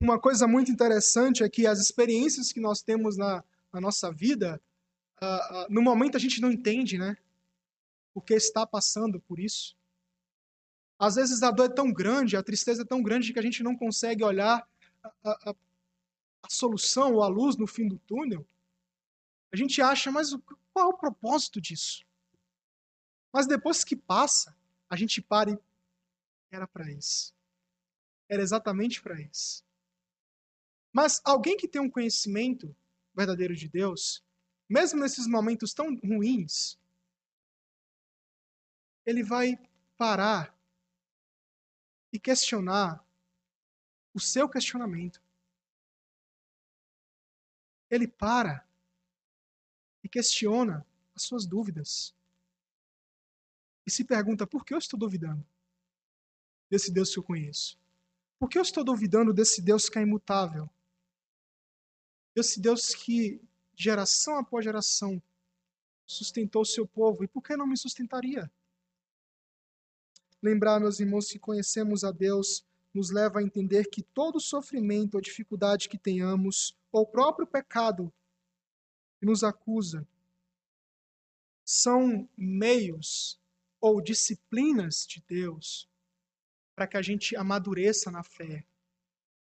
Uma 0.00 0.20
coisa 0.20 0.48
muito 0.48 0.72
interessante 0.72 1.44
é 1.44 1.48
que 1.48 1.64
as 1.64 1.78
experiências 1.78 2.50
que 2.50 2.58
nós 2.58 2.82
temos 2.82 3.16
na, 3.16 3.44
na 3.72 3.80
nossa 3.80 4.10
vida, 4.10 4.60
uh, 5.22 5.26
uh, 5.26 5.66
no 5.70 5.80
momento 5.80 6.16
a 6.16 6.20
gente 6.20 6.40
não 6.40 6.50
entende, 6.50 6.98
né? 6.98 7.16
Porque 8.12 8.34
está 8.34 8.66
passando 8.66 9.20
por 9.20 9.38
isso. 9.38 9.77
Às 10.98 11.14
vezes 11.14 11.42
a 11.42 11.50
dor 11.50 11.66
é 11.66 11.74
tão 11.74 11.92
grande, 11.92 12.36
a 12.36 12.42
tristeza 12.42 12.82
é 12.82 12.84
tão 12.84 13.02
grande 13.02 13.32
que 13.32 13.38
a 13.38 13.42
gente 13.42 13.62
não 13.62 13.76
consegue 13.76 14.24
olhar 14.24 14.68
a, 15.22 15.50
a, 15.50 15.54
a 16.42 16.50
solução 16.50 17.14
ou 17.14 17.22
a 17.22 17.28
luz 17.28 17.56
no 17.56 17.66
fim 17.66 17.86
do 17.86 17.98
túnel. 17.98 18.44
A 19.52 19.56
gente 19.56 19.80
acha, 19.80 20.10
mas 20.10 20.34
qual 20.72 20.90
é 20.90 20.94
o 20.94 20.98
propósito 20.98 21.60
disso? 21.60 22.04
Mas 23.32 23.46
depois 23.46 23.84
que 23.84 23.94
passa, 23.94 24.56
a 24.90 24.96
gente 24.96 25.22
para 25.22 25.50
e 25.52 25.58
era 26.50 26.66
para 26.66 26.90
isso. 26.90 27.32
Era 28.28 28.42
exatamente 28.42 29.00
para 29.00 29.20
isso. 29.20 29.64
Mas 30.92 31.20
alguém 31.24 31.56
que 31.56 31.68
tem 31.68 31.80
um 31.80 31.90
conhecimento 31.90 32.74
verdadeiro 33.14 33.54
de 33.54 33.68
Deus, 33.68 34.24
mesmo 34.68 35.00
nesses 35.00 35.26
momentos 35.26 35.72
tão 35.72 35.94
ruins, 35.96 36.78
ele 39.06 39.22
vai 39.22 39.58
parar 39.96 40.57
e 42.12 42.18
questionar 42.18 43.04
o 44.14 44.20
seu 44.20 44.48
questionamento. 44.48 45.22
Ele 47.90 48.06
para 48.06 48.66
e 50.02 50.08
questiona 50.08 50.86
as 51.14 51.22
suas 51.22 51.46
dúvidas. 51.46 52.14
E 53.86 53.90
se 53.90 54.04
pergunta: 54.04 54.46
por 54.46 54.64
que 54.64 54.74
eu 54.74 54.78
estou 54.78 54.98
duvidando 54.98 55.46
desse 56.70 56.90
Deus 56.90 57.12
que 57.12 57.18
eu 57.18 57.22
conheço? 57.22 57.78
Por 58.38 58.48
que 58.48 58.58
eu 58.58 58.62
estou 58.62 58.84
duvidando 58.84 59.32
desse 59.32 59.60
Deus 59.60 59.88
que 59.88 59.98
é 59.98 60.02
imutável? 60.02 60.68
Esse 62.36 62.60
Deus 62.60 62.94
que, 62.94 63.40
geração 63.74 64.38
após 64.38 64.64
geração, 64.64 65.20
sustentou 66.06 66.62
o 66.62 66.66
seu 66.66 66.86
povo, 66.86 67.24
e 67.24 67.28
por 67.28 67.42
que 67.42 67.56
não 67.56 67.66
me 67.66 67.76
sustentaria? 67.76 68.50
Lembrar, 70.42 70.80
meus 70.80 71.00
irmãos, 71.00 71.30
que 71.30 71.38
conhecemos 71.38 72.04
a 72.04 72.12
Deus 72.12 72.64
nos 72.94 73.10
leva 73.10 73.38
a 73.40 73.42
entender 73.42 73.88
que 73.88 74.02
todo 74.02 74.40
sofrimento 74.40 75.14
ou 75.14 75.20
dificuldade 75.20 75.88
que 75.88 75.98
tenhamos, 75.98 76.76
ou 76.90 77.02
o 77.02 77.06
próprio 77.06 77.46
pecado 77.46 78.12
que 79.18 79.26
nos 79.26 79.44
acusa, 79.44 80.06
são 81.64 82.28
meios 82.36 83.38
ou 83.80 84.00
disciplinas 84.00 85.06
de 85.06 85.22
Deus 85.28 85.88
para 86.74 86.86
que 86.86 86.96
a 86.96 87.02
gente 87.02 87.36
amadureça 87.36 88.10
na 88.10 88.22
fé, 88.22 88.64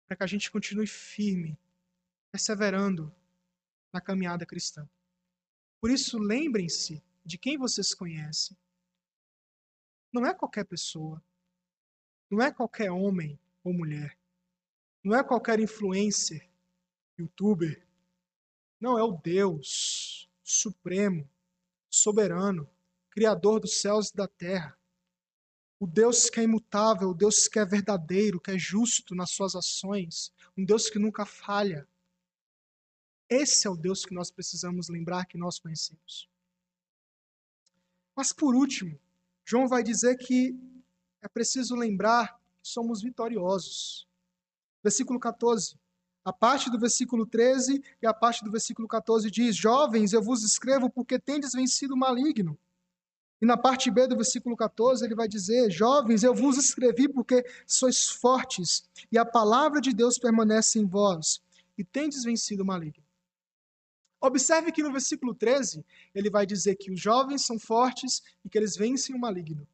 para 0.07 0.17
que 0.17 0.25
a 0.25 0.27
gente 0.27 0.51
continue 0.51 0.87
firme 0.87 1.59
perseverando 2.31 3.15
na 3.93 4.01
caminhada 4.01 4.45
cristã. 4.45 4.89
Por 5.81 5.91
isso, 5.91 6.19
lembrem-se 6.19 7.03
de 7.25 7.39
quem 7.39 7.57
vocês 7.57 7.95
conhecem. 7.95 8.57
Não 10.13 10.27
é 10.27 10.35
qualquer 10.35 10.65
pessoa. 10.65 11.23
não 12.31 12.43
é 12.43 12.53
qualquer 12.53 12.91
homem 12.91 13.39
ou 13.65 13.73
mulher, 13.73 14.19
não 15.03 15.17
é 15.17 15.25
qualquer 15.25 15.59
influencer, 15.61 16.47
youtuber, 17.19 17.83
não 18.79 18.99
é 18.99 19.03
o 19.03 19.13
Deus 19.13 20.29
supremo, 20.45 21.29
soberano, 21.91 22.69
criador 23.11 23.61
dos 23.61 23.81
céus 23.81 24.11
e 24.11 24.15
da 24.17 24.29
terra. 24.29 24.79
O 25.81 25.87
Deus 25.87 26.29
que 26.29 26.41
é 26.41 26.43
imutável, 26.43 27.11
o 27.11 27.15
Deus 27.15 27.49
que 27.49 27.59
é 27.59 27.65
verdadeiro, 27.65 28.41
que 28.41 28.51
é 28.51 28.59
justo 28.59 29.15
nas 29.15 29.31
suas 29.31 29.55
ações, 29.55 30.33
um 30.57 30.65
Deus 30.65 30.91
que 30.91 30.99
nunca 30.99 31.25
falha. 31.25 31.89
Esse 33.29 33.67
é 33.67 33.71
o 33.71 33.77
Deus 33.77 34.05
que 34.05 34.15
nós 34.15 34.31
precisamos 34.31 34.89
lembrar 34.89 35.27
que 35.27 35.39
nós 35.39 35.59
conhecemos. 35.59 36.29
Mas 38.17 38.33
por 38.33 38.55
último, 38.55 38.99
João 39.49 39.67
vai 39.67 39.83
dizer 39.83 40.15
que 40.19 40.55
é 41.23 41.27
preciso 41.27 41.75
lembrar 41.75 42.39
que 42.63 42.69
somos 42.69 43.01
vitoriosos. 43.01 44.07
Versículo 44.83 45.19
14. 45.19 45.75
A 46.23 46.31
parte 46.35 46.71
do 46.71 46.79
versículo 46.79 47.25
13 47.25 47.83
e 48.03 48.07
a 48.07 48.13
parte 48.13 48.45
do 48.45 48.51
versículo 48.51 48.87
14 48.87 49.31
diz: 49.31 49.57
Jovens, 49.57 50.13
eu 50.13 50.21
vos 50.21 50.45
escrevo 50.45 50.91
porque 50.91 51.19
tendes 51.19 51.53
vencido 51.53 51.95
o 51.95 51.97
maligno. 51.97 52.59
E 53.41 53.47
na 53.47 53.57
parte 53.57 53.91
B 53.91 54.07
do 54.07 54.17
versículo 54.17 54.55
14, 54.55 55.03
ele 55.03 55.15
vai 55.15 55.27
dizer: 55.27 55.71
Jovens, 55.71 56.23
eu 56.23 56.35
vos 56.35 56.59
escrevi 56.59 57.09
porque 57.09 57.43
sois 57.67 58.07
fortes, 58.07 58.85
e 59.11 59.17
a 59.17 59.25
palavra 59.25 59.81
de 59.81 59.95
Deus 59.95 60.19
permanece 60.19 60.79
em 60.79 60.85
vós, 60.85 61.41
e 61.79 61.83
tendes 61.83 62.23
vencido 62.23 62.65
o 62.65 62.67
maligno. 62.67 63.08
Observe 64.21 64.73
que 64.73 64.83
no 64.83 64.91
versículo 64.91 65.35
13, 65.35 65.85
ele 66.15 66.29
vai 66.29 66.45
dizer 66.45 66.75
que 66.77 66.91
os 66.91 67.01
jovens 67.01 67.45
são 67.45 67.59
fortes 67.59 68.23
e 68.45 68.49
que 68.49 68.59
eles 68.59 68.77
vencem 68.77 69.15
o 69.15 69.19
maligno. 69.19 69.67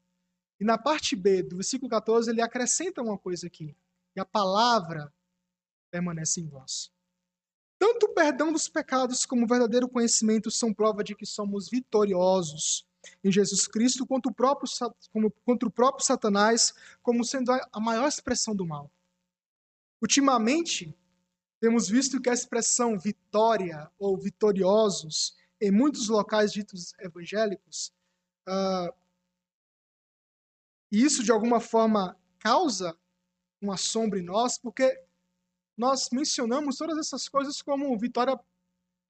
E 0.61 0.65
na 0.65 0.77
parte 0.77 1.17
B 1.17 1.43
do 1.43 1.57
versículo 1.57 1.89
14, 1.89 2.31
ele 2.31 2.43
acrescenta 2.43 3.03
uma 3.03 3.17
coisa 3.17 3.47
aqui: 3.47 3.75
e 4.15 4.21
a 4.21 4.25
palavra 4.25 5.13
permanece 5.91 6.41
em 6.41 6.47
vós. 6.47 6.93
Tanto 7.79 8.07
o 8.07 8.15
perdão 8.15 8.53
dos 8.53 8.69
pecados 8.69 9.27
como 9.27 9.45
o 9.45 9.49
verdadeiro 9.49 9.89
conhecimento 9.89 10.51
são 10.51 10.73
prova 10.73 11.03
de 11.03 11.15
que 11.15 11.27
somos 11.27 11.69
vitoriosos 11.69 12.87
em 13.23 13.31
Jesus 13.31 13.67
Cristo 13.67 14.07
contra 14.07 14.31
o 14.31 14.35
próprio, 14.35 14.71
contra 15.45 15.69
o 15.69 15.73
próprio 15.73 16.07
Satanás, 16.07 16.73
como 17.03 17.25
sendo 17.25 17.53
a 17.53 17.81
maior 17.81 18.09
expressão 18.09 18.55
do 18.55 18.65
mal. 18.65 18.91
Ultimamente, 20.01 20.95
temos 21.65 21.89
visto 21.89 22.21
que 22.21 22.29
a 22.29 22.35
expressão 22.35 22.99
vitória 22.99 23.91
ou 23.99 24.19
vitoriosos, 24.19 25.35
em 25.59 25.71
muitos 25.71 26.11
locais 26.11 26.53
ditos 26.53 26.93
evangélicos, 26.99 27.91
uh, 28.47 28.95
isso 30.93 31.25
de 31.25 31.33
alguma 31.33 31.61
forma 31.61 32.21
causa 32.39 32.95
um 33.63 33.73
assombro 33.73 34.19
em 34.19 34.23
nós, 34.23 34.59
porque 34.59 34.95
nós 35.75 36.11
mencionamos 36.13 36.77
todas 36.77 36.99
essas 36.99 37.31
coisas 37.31 37.63
como 37.63 37.99
vitória 37.99 38.39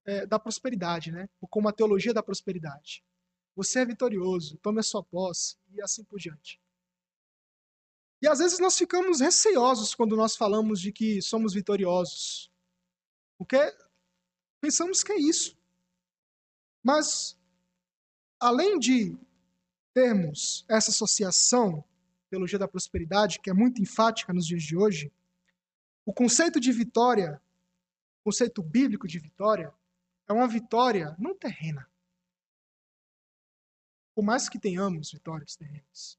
é, 0.05 0.25
da 0.25 0.39
prosperidade, 0.39 1.11
né? 1.11 1.29
ou 1.41 1.49
como 1.49 1.69
a 1.69 1.73
teologia 1.73 2.15
da 2.15 2.23
prosperidade. 2.23 3.05
Você 3.57 3.81
é 3.81 3.85
vitorioso, 3.85 4.59
tome 4.59 4.79
a 4.79 4.85
sua 4.85 5.03
posse 5.03 5.57
e 5.73 5.83
assim 5.83 6.05
por 6.05 6.21
diante. 6.21 6.61
E 8.23 8.29
às 8.29 8.39
vezes 8.39 8.59
nós 8.59 8.77
ficamos 8.77 9.21
receosos 9.21 9.95
quando 9.95 10.17
nós 10.17 10.37
falamos 10.37 10.81
de 10.81 10.93
que 10.93 11.21
somos 11.21 11.53
vitoriosos. 11.53 12.51
Porque 13.37 13.59
pensamos 14.61 15.03
que 15.03 15.13
é 15.13 15.19
isso. 15.19 15.57
Mas, 16.83 17.39
além 18.41 18.79
de 18.79 19.17
termos 19.93 20.65
essa 20.69 20.91
associação, 20.91 21.85
teologia 22.29 22.59
da 22.59 22.69
prosperidade, 22.69 23.41
que 23.41 23.51
é 23.51 23.55
muito 23.55 23.81
enfática 23.81 24.33
nos 24.33 24.47
dias 24.47 24.63
de 24.63 24.77
hoje, 24.77 25.13
o 26.05 26.13
conceito 26.13 26.59
de 26.59 26.73
vitória, 26.73 27.41
o 28.21 28.25
conceito 28.25 28.63
bíblico 28.63 29.07
de 29.07 29.19
vitória, 29.19 29.73
é 30.29 30.33
uma 30.33 30.49
vitória 30.49 31.15
não 31.19 31.35
terrena, 31.35 31.89
por 34.15 34.25
mais 34.25 34.49
que 34.49 34.59
tenhamos 34.59 35.13
vitórias 35.13 35.57
terrenas. 35.57 36.19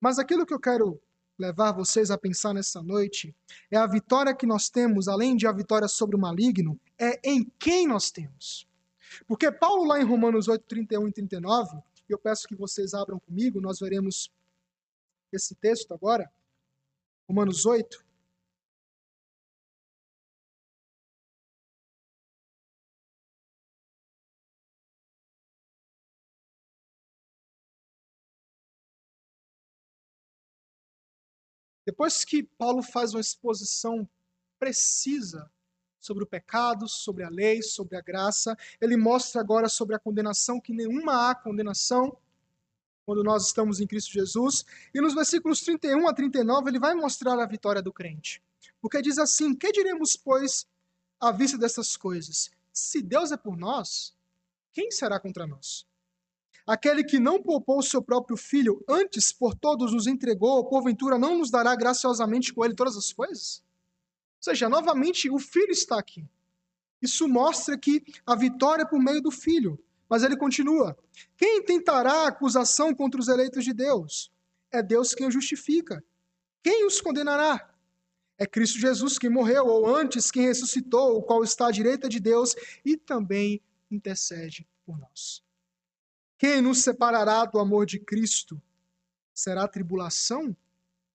Mas 0.00 0.18
aquilo 0.18 0.46
que 0.46 0.54
eu 0.54 0.60
quero 0.60 1.00
levar 1.38 1.72
vocês 1.72 2.10
a 2.10 2.18
pensar 2.18 2.52
nessa 2.52 2.82
noite 2.82 3.34
é 3.70 3.76
a 3.76 3.86
vitória 3.86 4.34
que 4.34 4.46
nós 4.46 4.68
temos, 4.68 5.08
além 5.08 5.36
de 5.36 5.46
a 5.46 5.52
vitória 5.52 5.86
sobre 5.86 6.16
o 6.16 6.18
maligno, 6.18 6.78
é 6.98 7.20
em 7.22 7.44
quem 7.58 7.86
nós 7.86 8.10
temos. 8.10 8.66
Porque 9.26 9.50
Paulo, 9.50 9.84
lá 9.84 10.00
em 10.00 10.04
Romanos 10.04 10.48
8, 10.48 10.64
31 10.66 11.08
e 11.08 11.12
39, 11.12 11.78
eu 12.08 12.18
peço 12.18 12.48
que 12.48 12.56
vocês 12.56 12.94
abram 12.94 13.18
comigo, 13.20 13.60
nós 13.60 13.78
veremos 13.78 14.32
esse 15.32 15.54
texto 15.54 15.92
agora, 15.92 16.30
Romanos 17.28 17.66
8, 17.66 18.04
Depois 31.88 32.22
que 32.22 32.42
Paulo 32.42 32.82
faz 32.82 33.14
uma 33.14 33.20
exposição 33.22 34.06
precisa 34.58 35.50
sobre 35.98 36.22
o 36.22 36.26
pecado, 36.26 36.86
sobre 36.86 37.24
a 37.24 37.30
lei, 37.30 37.62
sobre 37.62 37.96
a 37.96 38.02
graça, 38.02 38.54
ele 38.78 38.94
mostra 38.94 39.40
agora 39.40 39.70
sobre 39.70 39.96
a 39.96 39.98
condenação, 39.98 40.60
que 40.60 40.74
nenhuma 40.74 41.30
há 41.30 41.34
condenação 41.34 42.14
quando 43.06 43.24
nós 43.24 43.46
estamos 43.46 43.80
em 43.80 43.86
Cristo 43.86 44.12
Jesus. 44.12 44.66
E 44.92 45.00
nos 45.00 45.14
versículos 45.14 45.62
31 45.62 46.06
a 46.06 46.12
39, 46.12 46.68
ele 46.68 46.78
vai 46.78 46.94
mostrar 46.94 47.40
a 47.42 47.46
vitória 47.46 47.80
do 47.80 47.90
crente. 47.90 48.42
Porque 48.82 49.00
diz 49.00 49.16
assim: 49.16 49.54
Que 49.54 49.72
diremos, 49.72 50.14
pois, 50.14 50.66
à 51.18 51.32
vista 51.32 51.56
dessas 51.56 51.96
coisas? 51.96 52.50
Se 52.70 53.00
Deus 53.00 53.32
é 53.32 53.36
por 53.38 53.56
nós, 53.56 54.14
quem 54.74 54.90
será 54.90 55.18
contra 55.18 55.46
nós? 55.46 55.86
Aquele 56.68 57.02
que 57.02 57.18
não 57.18 57.42
poupou 57.42 57.78
o 57.78 57.82
seu 57.82 58.02
próprio 58.02 58.36
filho, 58.36 58.84
antes 58.86 59.32
por 59.32 59.54
todos 59.54 59.90
nos 59.90 60.06
entregou, 60.06 60.68
porventura 60.68 61.18
não 61.18 61.38
nos 61.38 61.50
dará 61.50 61.74
graciosamente 61.74 62.52
com 62.52 62.62
ele 62.62 62.74
todas 62.74 62.94
as 62.94 63.10
coisas? 63.10 63.62
Ou 64.36 64.42
seja, 64.42 64.68
novamente 64.68 65.30
o 65.30 65.38
filho 65.38 65.70
está 65.70 65.98
aqui. 65.98 66.28
Isso 67.00 67.26
mostra 67.26 67.78
que 67.78 68.04
a 68.26 68.36
vitória 68.36 68.82
é 68.82 68.84
por 68.86 69.00
meio 69.00 69.22
do 69.22 69.30
filho. 69.30 69.82
Mas 70.10 70.22
ele 70.22 70.36
continua: 70.36 70.94
Quem 71.38 71.62
tentará 71.62 72.26
acusação 72.26 72.94
contra 72.94 73.18
os 73.18 73.28
eleitos 73.28 73.64
de 73.64 73.72
Deus? 73.72 74.30
É 74.70 74.82
Deus 74.82 75.14
quem 75.14 75.26
os 75.26 75.32
justifica. 75.32 76.04
Quem 76.62 76.84
os 76.84 77.00
condenará? 77.00 77.66
É 78.36 78.44
Cristo 78.44 78.78
Jesus 78.78 79.18
que 79.18 79.30
morreu, 79.30 79.64
ou 79.64 79.96
antes 79.96 80.30
quem 80.30 80.42
ressuscitou, 80.42 81.16
o 81.16 81.22
qual 81.22 81.42
está 81.42 81.68
à 81.68 81.70
direita 81.70 82.10
de 82.10 82.20
Deus 82.20 82.54
e 82.84 82.94
também 82.94 83.62
intercede 83.90 84.68
por 84.84 84.98
nós. 84.98 85.47
Quem 86.38 86.62
nos 86.62 86.84
separará 86.84 87.44
do 87.44 87.58
amor 87.58 87.84
de 87.84 87.98
Cristo? 87.98 88.62
Será 89.34 89.64
a 89.64 89.68
tribulação? 89.68 90.56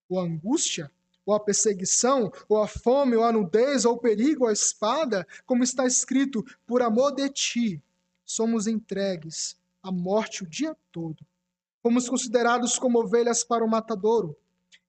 Ou 0.10 0.20
a 0.20 0.24
angústia? 0.24 0.92
Ou 1.26 1.34
a 1.34 1.40
perseguição? 1.40 2.32
Ou 2.50 2.62
a 2.62 2.68
fome? 2.68 3.16
Ou 3.16 3.24
a 3.24 3.32
nudez? 3.32 3.86
Ou 3.86 3.94
o 3.94 3.98
perigo? 3.98 4.44
Ou 4.44 4.50
a 4.50 4.54
espada? 4.54 5.26
Como 5.46 5.64
está 5.64 5.86
escrito, 5.86 6.44
por 6.68 6.82
amor 6.82 7.16
de 7.16 7.30
ti, 7.30 7.82
somos 8.26 8.68
entregues 8.68 9.58
à 9.82 9.90
morte 9.92 10.44
o 10.44 10.48
dia 10.48 10.76
todo. 10.92 11.26
Fomos 11.82 12.10
considerados 12.10 12.78
como 12.78 13.00
ovelhas 13.00 13.46
para 13.46 13.64
o 13.64 13.70
matadouro. 13.70 14.36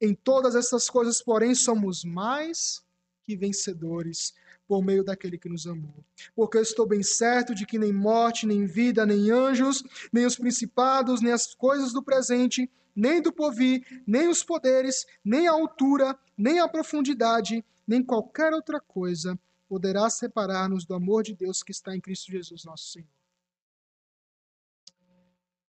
Em 0.00 0.14
todas 0.14 0.56
essas 0.56 0.90
coisas, 0.90 1.22
porém, 1.22 1.54
somos 1.54 2.04
mais 2.04 2.84
que 3.24 3.36
vencedores 3.36 4.34
por 4.66 4.82
meio 4.82 5.04
daquele 5.04 5.38
que 5.38 5.48
nos 5.48 5.66
amou. 5.66 6.04
Porque 6.34 6.58
eu 6.58 6.62
estou 6.62 6.86
bem 6.86 7.02
certo 7.02 7.54
de 7.54 7.66
que 7.66 7.78
nem 7.78 7.92
morte, 7.92 8.46
nem 8.46 8.66
vida, 8.66 9.04
nem 9.04 9.30
anjos, 9.30 9.82
nem 10.12 10.24
os 10.24 10.36
principados, 10.36 11.20
nem 11.20 11.32
as 11.32 11.54
coisas 11.54 11.92
do 11.92 12.02
presente, 12.02 12.70
nem 12.94 13.20
do 13.20 13.32
porvir, 13.32 14.02
nem 14.06 14.28
os 14.28 14.42
poderes, 14.42 15.06
nem 15.24 15.46
a 15.46 15.52
altura, 15.52 16.18
nem 16.36 16.60
a 16.60 16.68
profundidade, 16.68 17.64
nem 17.86 18.02
qualquer 18.02 18.52
outra 18.52 18.80
coisa 18.80 19.38
poderá 19.68 20.08
separar-nos 20.08 20.84
do 20.84 20.94
amor 20.94 21.22
de 21.22 21.34
Deus 21.34 21.62
que 21.62 21.72
está 21.72 21.94
em 21.94 22.00
Cristo 22.00 22.30
Jesus, 22.30 22.64
nosso 22.64 22.92
Senhor. 22.92 23.08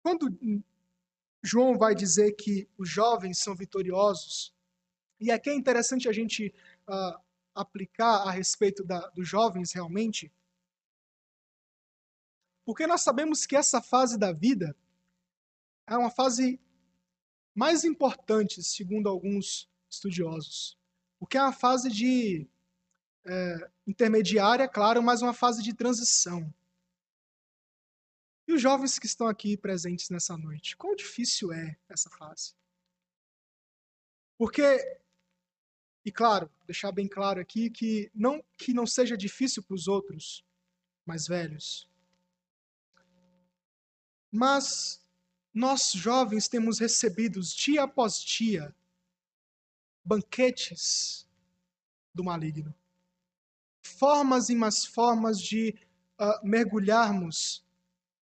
Quando 0.02 0.38
João 1.42 1.76
vai 1.76 1.94
dizer 1.94 2.32
que 2.32 2.68
os 2.78 2.88
jovens 2.88 3.38
são 3.38 3.54
vitoriosos, 3.54 4.54
e 5.20 5.30
aqui 5.30 5.50
é 5.50 5.54
interessante 5.54 6.08
a 6.08 6.12
gente 6.12 6.54
uh, 6.88 7.20
aplicar 7.54 8.26
a 8.26 8.30
respeito 8.30 8.84
da, 8.84 9.08
dos 9.10 9.28
jovens 9.28 9.72
realmente? 9.72 10.32
Porque 12.64 12.86
nós 12.86 13.02
sabemos 13.02 13.46
que 13.46 13.56
essa 13.56 13.82
fase 13.82 14.18
da 14.18 14.32
vida 14.32 14.76
é 15.86 15.96
uma 15.96 16.10
fase 16.10 16.60
mais 17.54 17.84
importante, 17.84 18.62
segundo 18.62 19.08
alguns 19.08 19.68
estudiosos. 19.88 20.78
Porque 21.18 21.36
é 21.36 21.42
uma 21.42 21.52
fase 21.52 21.90
de 21.90 22.48
é, 23.26 23.70
intermediária, 23.86 24.68
claro, 24.68 25.02
mas 25.02 25.22
uma 25.22 25.34
fase 25.34 25.62
de 25.62 25.74
transição. 25.74 26.52
E 28.46 28.52
os 28.52 28.60
jovens 28.60 28.98
que 28.98 29.06
estão 29.06 29.28
aqui 29.28 29.56
presentes 29.56 30.08
nessa 30.10 30.36
noite, 30.36 30.76
quão 30.76 30.94
difícil 30.94 31.52
é 31.52 31.76
essa 31.88 32.10
fase? 32.10 32.54
Porque, 34.38 34.62
e 36.04 36.10
claro, 36.10 36.50
deixar 36.66 36.92
bem 36.92 37.06
claro 37.06 37.40
aqui 37.40 37.70
que 37.70 38.10
não 38.14 38.42
que 38.56 38.72
não 38.72 38.86
seja 38.86 39.16
difícil 39.16 39.62
para 39.62 39.74
os 39.74 39.86
outros 39.86 40.44
mais 41.04 41.26
velhos, 41.26 41.88
mas 44.30 45.04
nós 45.52 45.92
jovens 45.92 46.48
temos 46.48 46.78
recebido 46.78 47.40
dia 47.40 47.82
após 47.82 48.22
dia 48.22 48.74
banquetes 50.04 51.28
do 52.14 52.24
maligno. 52.24 52.74
Formas 53.82 54.48
e 54.48 54.54
mais 54.54 54.84
formas 54.86 55.40
de 55.40 55.74
uh, 56.18 56.46
mergulharmos 56.46 57.64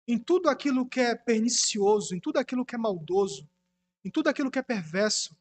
em 0.07 0.19
tudo 0.19 0.49
aquilo 0.49 0.89
que 0.89 1.01
é 1.01 1.15
pernicioso, 1.15 2.15
em 2.15 2.21
tudo 2.21 2.39
aquilo 2.39 2.65
que 2.65 2.75
é 2.75 2.79
maldoso, 2.79 3.49
em 4.03 4.11
tudo 4.11 4.29
aquilo 4.29 4.51
que 4.51 4.59
é 4.59 4.63
perverso, 4.63 5.37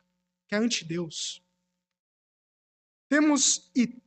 que 0.48 0.56
é 0.56 0.58
anti-Deus. 0.58 1.42
Temos 3.18 3.72
e 3.76 4.00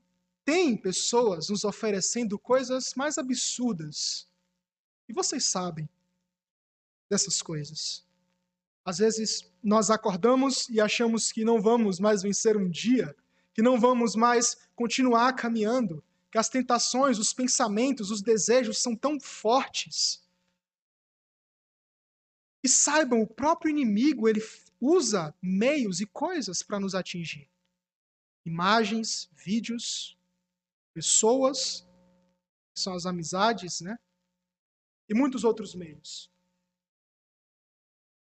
tem 0.45 0.77
pessoas 0.77 1.49
nos 1.49 1.65
oferecendo 1.65 2.39
coisas 2.39 2.95
mais 2.95 3.19
absurdas. 3.19 4.29
E 5.09 5.13
vocês 5.13 5.47
sabem 5.47 5.89
dessas 7.11 7.43
coisas. 7.43 8.07
Às 8.85 8.99
vezes 8.99 9.53
nós 9.61 9.91
acordamos 9.91 10.69
e 10.69 10.81
achamos 10.81 11.33
que 11.33 11.45
não 11.45 11.61
vamos 11.61 11.99
mais 11.99 12.23
vencer 12.23 12.57
um 12.57 12.71
dia, 12.71 13.13
que 13.53 13.61
não 13.61 13.81
vamos 13.81 14.15
mais 14.15 14.57
continuar 14.77 15.33
caminhando, 15.33 16.05
que 16.31 16.39
as 16.39 16.49
tentações, 16.49 17.19
os 17.19 17.35
pensamentos, 17.35 18.13
os 18.13 18.23
desejos 18.23 18.79
são 18.79 18.95
tão 18.95 19.19
fortes. 19.19 20.23
E 22.63 22.69
saibam, 22.69 23.23
o 23.23 23.27
próprio 23.27 23.71
inimigo, 23.71 24.29
ele 24.29 24.41
usa 24.81 25.35
meios 25.43 26.01
e 26.01 26.07
coisas 26.07 26.63
para 26.63 26.79
nos 26.79 26.95
atingir. 26.95 27.50
Imagens, 28.45 29.31
vídeos, 29.35 30.19
pessoas, 30.93 31.87
que 32.75 32.81
são 32.81 32.95
as 32.95 33.07
amizades, 33.07 33.81
né? 33.81 33.99
E 35.09 35.15
muitos 35.15 35.45
outros 35.45 35.75
meios. 35.75 36.31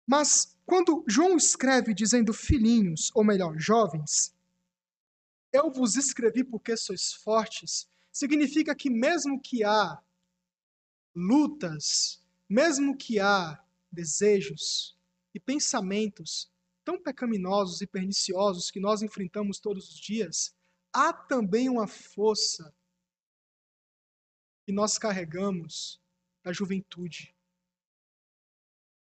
Mas 0.08 0.56
quando 0.66 1.04
João 1.08 1.36
escreve 1.36 1.94
dizendo 1.94 2.34
filhinhos, 2.34 3.12
ou 3.14 3.24
melhor, 3.24 3.58
jovens, 3.60 4.36
eu 5.52 5.72
vos 5.72 5.96
escrevi 5.96 6.44
porque 6.44 6.76
sois 6.78 7.14
fortes, 7.14 7.88
significa 8.12 8.76
que 8.76 8.90
mesmo 8.90 9.42
que 9.42 9.64
há 9.64 10.02
lutas, 11.16 12.22
mesmo 12.48 12.96
que 12.96 13.20
há 13.20 13.64
desejos 13.92 14.98
e 15.34 15.40
pensamentos 15.40 16.52
tão 16.86 17.02
pecaminosos 17.02 17.82
e 17.82 17.88
perniciosos 17.88 18.72
que 18.72 18.80
nós 18.80 19.02
enfrentamos 19.02 19.60
todos 19.60 19.90
os 19.90 20.00
dias, 20.00 20.56
há 20.94 21.12
também 21.12 21.68
uma 21.68 21.88
força 21.88 22.74
que 24.66 24.72
nós 24.72 24.98
carregamos 24.98 26.00
da 26.44 26.54
juventude 26.54 27.36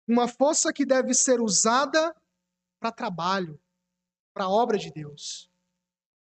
uma 0.06 0.28
força 0.28 0.72
que 0.72 0.84
deve 0.84 1.14
ser 1.14 1.40
usada 1.40 2.14
para 2.80 2.92
trabalho, 2.92 3.60
para 4.34 4.44
a 4.44 4.50
obra 4.50 4.78
de 4.78 4.90
Deus. 4.90 5.50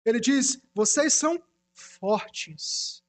Ele 0.05 0.21
diz: 0.21 0.61
vocês 0.75 1.15
são 1.15 1.43
fortes. 1.73 3.03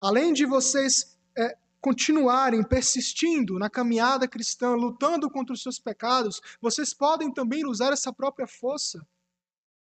Além 0.00 0.32
de 0.32 0.46
vocês 0.46 1.18
é, 1.36 1.58
continuarem 1.80 2.62
persistindo 2.62 3.58
na 3.58 3.70
caminhada 3.70 4.26
cristã, 4.26 4.74
lutando 4.74 5.30
contra 5.30 5.54
os 5.54 5.62
seus 5.62 5.78
pecados, 5.78 6.40
vocês 6.60 6.92
podem 6.92 7.32
também 7.32 7.66
usar 7.66 7.92
essa 7.92 8.12
própria 8.12 8.46
força 8.46 9.06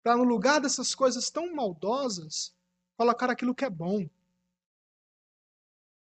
para, 0.03 0.17
no 0.17 0.23
lugar 0.23 0.59
dessas 0.61 0.93
coisas 0.93 1.29
tão 1.29 1.53
maldosas, 1.53 2.53
colocar 2.97 3.29
aquilo 3.29 3.55
que 3.55 3.65
é 3.65 3.69
bom, 3.69 4.05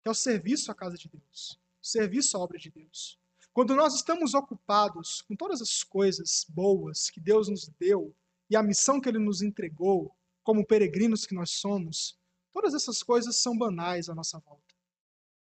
que 0.03 0.09
é 0.09 0.11
o 0.11 0.15
serviço 0.15 0.71
à 0.71 0.75
casa 0.75 0.97
de 0.97 1.09
Deus 1.09 1.59
serviço 1.89 2.37
à 2.37 2.41
obra 2.41 2.59
de 2.59 2.71
Deus. 2.71 3.19
Quando 3.53 3.75
nós 3.75 3.95
estamos 3.95 4.35
ocupados 4.35 5.23
com 5.23 5.35
todas 5.35 5.61
as 5.61 5.83
coisas 5.83 6.47
boas 6.49 7.11
que 7.11 7.19
Deus 7.19 7.49
nos 7.49 7.69
deu 7.79 8.15
e 8.49 8.57
a 8.57 8.63
missão 8.63 9.01
que 9.01 9.09
Ele 9.09 9.19
nos 9.19 9.43
entregou, 9.43 10.15
como 10.43 10.67
peregrinos 10.67 11.27
que 11.27 11.35
nós 11.35 11.51
somos, 11.51 12.17
todas 12.53 12.75
essas 12.75 13.03
coisas 13.03 13.37
são 13.37 13.57
banais 13.57 14.09
à 14.09 14.15
nossa 14.15 14.39
volta. 14.39 14.75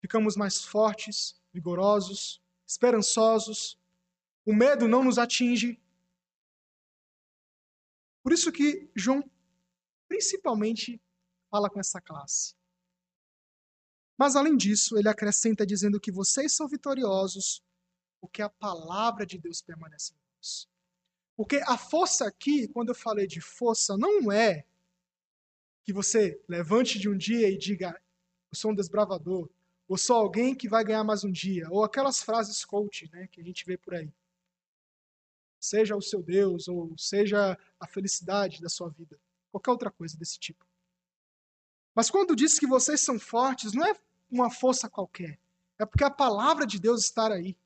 Ficamos 0.02 0.36
mais 0.36 0.64
fortes, 0.64 1.40
vigorosos, 1.54 2.42
esperançosos, 2.66 3.78
o 4.46 4.54
medo 4.54 4.88
não 4.88 5.04
nos 5.04 5.18
atinge. 5.18 5.80
Por 8.24 8.34
isso 8.34 8.52
que 8.52 8.90
João 8.96 9.24
principalmente 10.08 11.02
fala 11.50 11.70
com 11.70 11.80
essa 11.80 12.02
classe. 12.02 12.56
Mas 14.18 14.36
além 14.36 14.58
disso, 14.58 14.98
ele 14.98 15.08
acrescenta 15.08 15.66
dizendo 15.66 16.00
que 16.00 16.12
vocês 16.12 16.54
são 16.54 16.68
vitoriosos 16.68 17.64
porque 18.22 18.42
a 18.42 18.50
palavra 18.50 19.26
de 19.26 19.38
Deus 19.38 19.62
permanece 19.62 20.14
em 20.14 20.18
vós. 20.36 20.70
Porque 21.36 21.58
a 21.66 21.78
força 21.78 22.28
aqui, 22.28 22.68
quando 22.68 22.90
eu 22.90 22.96
falei 22.96 23.26
de 23.26 23.42
força, 23.42 23.98
não 23.98 24.32
é 24.32 24.64
que 25.84 25.92
você 25.92 26.40
levante 26.48 27.00
de 27.00 27.10
um 27.10 27.18
dia 27.18 27.50
e 27.50 27.58
diga: 27.58 28.00
Eu 28.52 28.56
sou 28.56 28.72
um 28.72 28.76
desbravador, 28.76 29.50
ou 29.92 29.98
sou 29.98 30.16
alguém 30.16 30.56
que 30.56 30.70
vai 30.70 30.86
ganhar 30.86 31.04
mais 31.04 31.26
um 31.26 31.30
dia, 31.30 31.68
ou 31.70 31.84
aquelas 31.84 32.24
frases 32.24 32.64
coach 32.64 33.10
né, 33.12 33.28
que 33.30 33.42
a 33.42 33.44
gente 33.44 33.66
vê 33.66 33.76
por 33.78 33.94
aí. 33.94 34.10
Seja 35.60 35.98
o 35.98 36.02
seu 36.02 36.24
Deus, 36.24 36.70
ou 36.70 36.98
seja 36.98 37.60
a 37.78 37.86
felicidade 37.86 38.62
da 38.62 38.70
sua 38.70 38.88
vida, 38.88 39.20
qualquer 39.52 39.70
outra 39.70 39.92
coisa 39.92 40.18
desse 40.18 40.40
tipo. 40.40 40.66
Mas 41.94 42.10
quando 42.10 42.38
diz 42.38 42.58
que 42.58 42.66
vocês 42.66 43.02
são 43.02 43.20
fortes, 43.20 43.74
não 43.74 43.86
é 43.86 43.94
uma 44.32 44.50
força 44.50 44.90
qualquer. 44.90 45.38
É 45.78 45.86
porque 45.86 46.06
a 46.06 46.10
palavra 46.10 46.66
de 46.66 46.80
Deus 46.80 47.04
está 47.04 47.28
aí. 47.28 47.58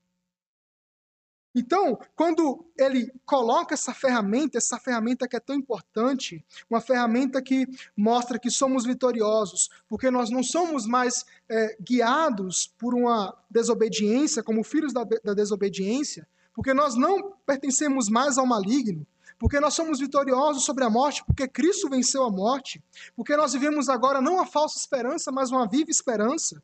Então, 1.55 1.97
quando 2.17 2.65
ele 2.77 3.09
coloca 3.25 3.73
essa 3.73 3.93
ferramenta, 3.93 4.57
essa 4.57 4.77
ferramenta 4.77 5.25
que 5.25 5.37
é 5.37 5.39
tão 5.39 5.55
importante, 5.55 6.43
uma 6.69 6.81
ferramenta 6.81 7.41
que 7.41 7.65
mostra 7.95 8.37
que 8.37 8.51
somos 8.51 8.85
vitoriosos, 8.85 9.69
porque 9.87 10.11
nós 10.11 10.29
não 10.29 10.43
somos 10.43 10.85
mais 10.85 11.23
é, 11.47 11.77
guiados 11.79 12.67
por 12.77 12.93
uma 12.93 13.33
desobediência, 13.49 14.43
como 14.43 14.65
filhos 14.65 14.91
da, 14.91 15.05
da 15.23 15.33
desobediência, 15.33 16.27
porque 16.53 16.73
nós 16.73 16.95
não 16.95 17.31
pertencemos 17.45 18.09
mais 18.09 18.37
ao 18.37 18.45
maligno, 18.45 19.07
porque 19.39 19.57
nós 19.57 19.73
somos 19.73 19.99
vitoriosos 19.99 20.65
sobre 20.65 20.83
a 20.83 20.89
morte, 20.89 21.23
porque 21.25 21.47
Cristo 21.47 21.89
venceu 21.89 22.23
a 22.25 22.29
morte, 22.29 22.83
porque 23.15 23.35
nós 23.37 23.53
vivemos 23.53 23.87
agora 23.87 24.19
não 24.19 24.35
uma 24.35 24.45
falsa 24.45 24.77
esperança, 24.77 25.31
mas 25.31 25.51
uma 25.51 25.65
viva 25.65 25.89
esperança, 25.89 26.61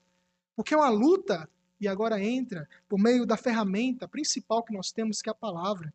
porque 0.54 0.74
é 0.74 0.78
uma 0.78 0.89
luta 0.89 1.50
e 1.82 1.88
agora 1.88 2.23
entra 2.23 2.69
por 2.88 2.99
meio 2.99 3.25
da 3.25 3.36
ferramenta 3.36 4.07
principal 4.07 4.63
que 4.63 4.71
nós 4.71 4.91
temos, 4.91 5.19
que 5.19 5.29
é 5.29 5.32
a 5.32 5.36
palavra. 5.36 5.91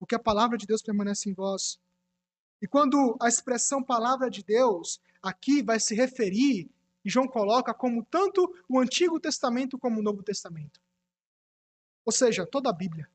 Porque 0.00 0.16
a 0.16 0.18
palavra 0.18 0.58
de 0.58 0.66
Deus 0.66 0.82
permanece 0.82 1.30
em 1.30 1.32
vós. 1.32 1.78
E 2.60 2.66
quando 2.66 3.16
a 3.22 3.28
expressão 3.28 3.82
palavra 3.84 4.28
de 4.28 4.42
Deus 4.42 5.00
aqui 5.22 5.62
vai 5.62 5.78
se 5.78 5.94
referir, 5.94 6.68
e 7.04 7.08
João 7.08 7.28
coloca 7.28 7.72
como 7.72 8.04
tanto 8.04 8.52
o 8.68 8.80
Antigo 8.80 9.20
Testamento 9.20 9.78
como 9.78 10.00
o 10.00 10.02
Novo 10.02 10.24
Testamento. 10.24 10.80
Ou 12.04 12.12
seja, 12.12 12.44
toda 12.44 12.68
a 12.68 12.72
Bíblia. 12.72 13.08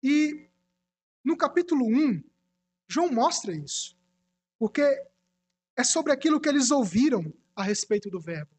E 0.00 0.48
no 1.24 1.36
capítulo 1.36 1.86
1, 1.86 2.22
João 2.86 3.10
mostra 3.10 3.52
isso. 3.52 3.96
Porque 4.58 4.82
é 5.76 5.82
sobre 5.82 6.12
aquilo 6.12 6.40
que 6.40 6.48
eles 6.48 6.70
ouviram 6.70 7.34
a 7.56 7.64
respeito 7.64 8.08
do 8.08 8.20
Verbo. 8.20 8.53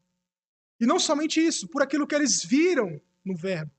E 0.80 0.86
não 0.86 0.98
somente 0.98 1.44
isso, 1.44 1.68
por 1.68 1.82
aquilo 1.82 2.06
que 2.06 2.14
eles 2.14 2.44
viram 2.44 3.00
no 3.24 3.34
Verbo. 3.34 3.70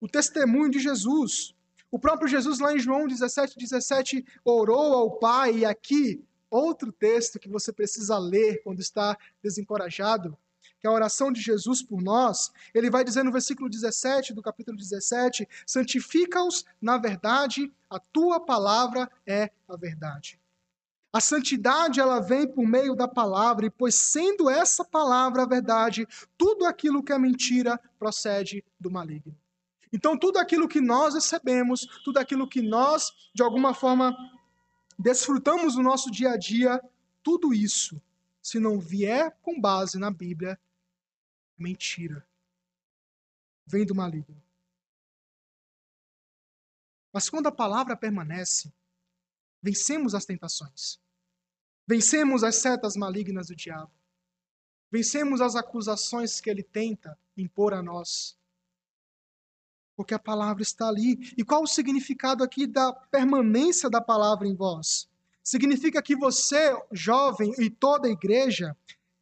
O 0.00 0.08
testemunho 0.08 0.70
de 0.70 0.78
Jesus. 0.78 1.54
O 1.90 1.98
próprio 1.98 2.28
Jesus, 2.28 2.58
lá 2.58 2.74
em 2.74 2.78
João 2.78 3.06
17, 3.06 3.56
17, 3.56 4.24
orou 4.44 4.92
ao 4.94 5.18
Pai, 5.18 5.58
e 5.58 5.64
aqui, 5.64 6.22
outro 6.50 6.92
texto 6.92 7.38
que 7.38 7.48
você 7.48 7.72
precisa 7.72 8.18
ler 8.18 8.62
quando 8.62 8.80
está 8.80 9.16
desencorajado, 9.42 10.36
que 10.80 10.86
é 10.86 10.90
a 10.90 10.92
oração 10.92 11.32
de 11.32 11.40
Jesus 11.40 11.82
por 11.82 12.02
nós, 12.02 12.52
ele 12.74 12.90
vai 12.90 13.02
dizer 13.04 13.22
no 13.22 13.32
versículo 13.32 13.70
17 13.70 14.34
do 14.34 14.42
capítulo 14.42 14.76
17: 14.76 15.48
santifica-os 15.66 16.64
na 16.80 16.98
verdade, 16.98 17.72
a 17.88 17.98
tua 17.98 18.38
palavra 18.38 19.10
é 19.26 19.50
a 19.66 19.76
verdade. 19.76 20.38
A 21.14 21.20
santidade 21.20 22.00
ela 22.00 22.18
vem 22.18 22.44
por 22.44 22.66
meio 22.66 22.96
da 22.96 23.06
palavra, 23.06 23.66
e 23.66 23.70
pois 23.70 23.94
sendo 23.94 24.50
essa 24.50 24.84
palavra 24.84 25.44
a 25.44 25.46
verdade, 25.46 26.08
tudo 26.36 26.66
aquilo 26.66 27.04
que 27.04 27.12
é 27.12 27.18
mentira 27.18 27.80
procede 28.00 28.64
do 28.80 28.90
maligno. 28.90 29.32
Então, 29.92 30.18
tudo 30.18 30.38
aquilo 30.38 30.66
que 30.66 30.80
nós 30.80 31.14
recebemos, 31.14 31.86
tudo 32.02 32.18
aquilo 32.18 32.48
que 32.48 32.60
nós, 32.60 33.12
de 33.32 33.44
alguma 33.44 33.72
forma, 33.72 34.12
desfrutamos 34.98 35.76
no 35.76 35.84
nosso 35.84 36.10
dia 36.10 36.32
a 36.32 36.36
dia, 36.36 36.82
tudo 37.22 37.54
isso, 37.54 38.02
se 38.42 38.58
não 38.58 38.80
vier 38.80 39.38
com 39.40 39.60
base 39.60 40.00
na 40.00 40.10
Bíblia, 40.10 40.58
mentira. 41.56 42.26
Vem 43.64 43.86
do 43.86 43.94
maligno. 43.94 44.42
Mas 47.12 47.30
quando 47.30 47.46
a 47.46 47.52
palavra 47.52 47.96
permanece, 47.96 48.72
vencemos 49.62 50.12
as 50.12 50.24
tentações. 50.24 51.03
Vencemos 51.86 52.42
as 52.42 52.56
setas 52.56 52.96
malignas 52.96 53.48
do 53.48 53.56
diabo. 53.56 53.92
Vencemos 54.90 55.40
as 55.40 55.54
acusações 55.54 56.40
que 56.40 56.48
ele 56.48 56.62
tenta 56.62 57.18
impor 57.36 57.74
a 57.74 57.82
nós. 57.82 58.38
Porque 59.96 60.14
a 60.14 60.18
palavra 60.18 60.62
está 60.62 60.88
ali. 60.88 61.32
E 61.36 61.44
qual 61.44 61.62
o 61.62 61.66
significado 61.66 62.42
aqui 62.42 62.66
da 62.66 62.92
permanência 62.92 63.90
da 63.90 64.00
palavra 64.00 64.48
em 64.48 64.54
vós? 64.54 65.08
Significa 65.42 66.02
que 66.02 66.16
você, 66.16 66.74
jovem, 66.90 67.52
e 67.58 67.68
toda 67.68 68.08
a 68.08 68.10
igreja 68.10 68.76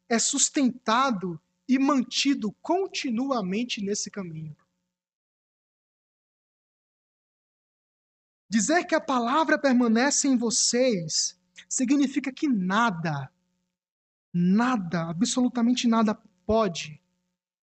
é 0.07 0.17
sustentado 0.17 1.39
e 1.67 1.77
mantido 1.77 2.51
continuamente 2.61 3.83
nesse 3.83 4.09
caminho. 4.09 4.55
Dizer 8.49 8.85
que 8.85 8.95
a 8.95 9.01
palavra 9.01 9.57
permanece 9.57 10.27
em 10.27 10.37
vocês 10.37 11.35
significa 11.73 12.31
que 12.31 12.47
nada, 12.47 13.31
nada, 14.31 15.09
absolutamente 15.09 15.87
nada 15.87 16.13
pode 16.45 17.01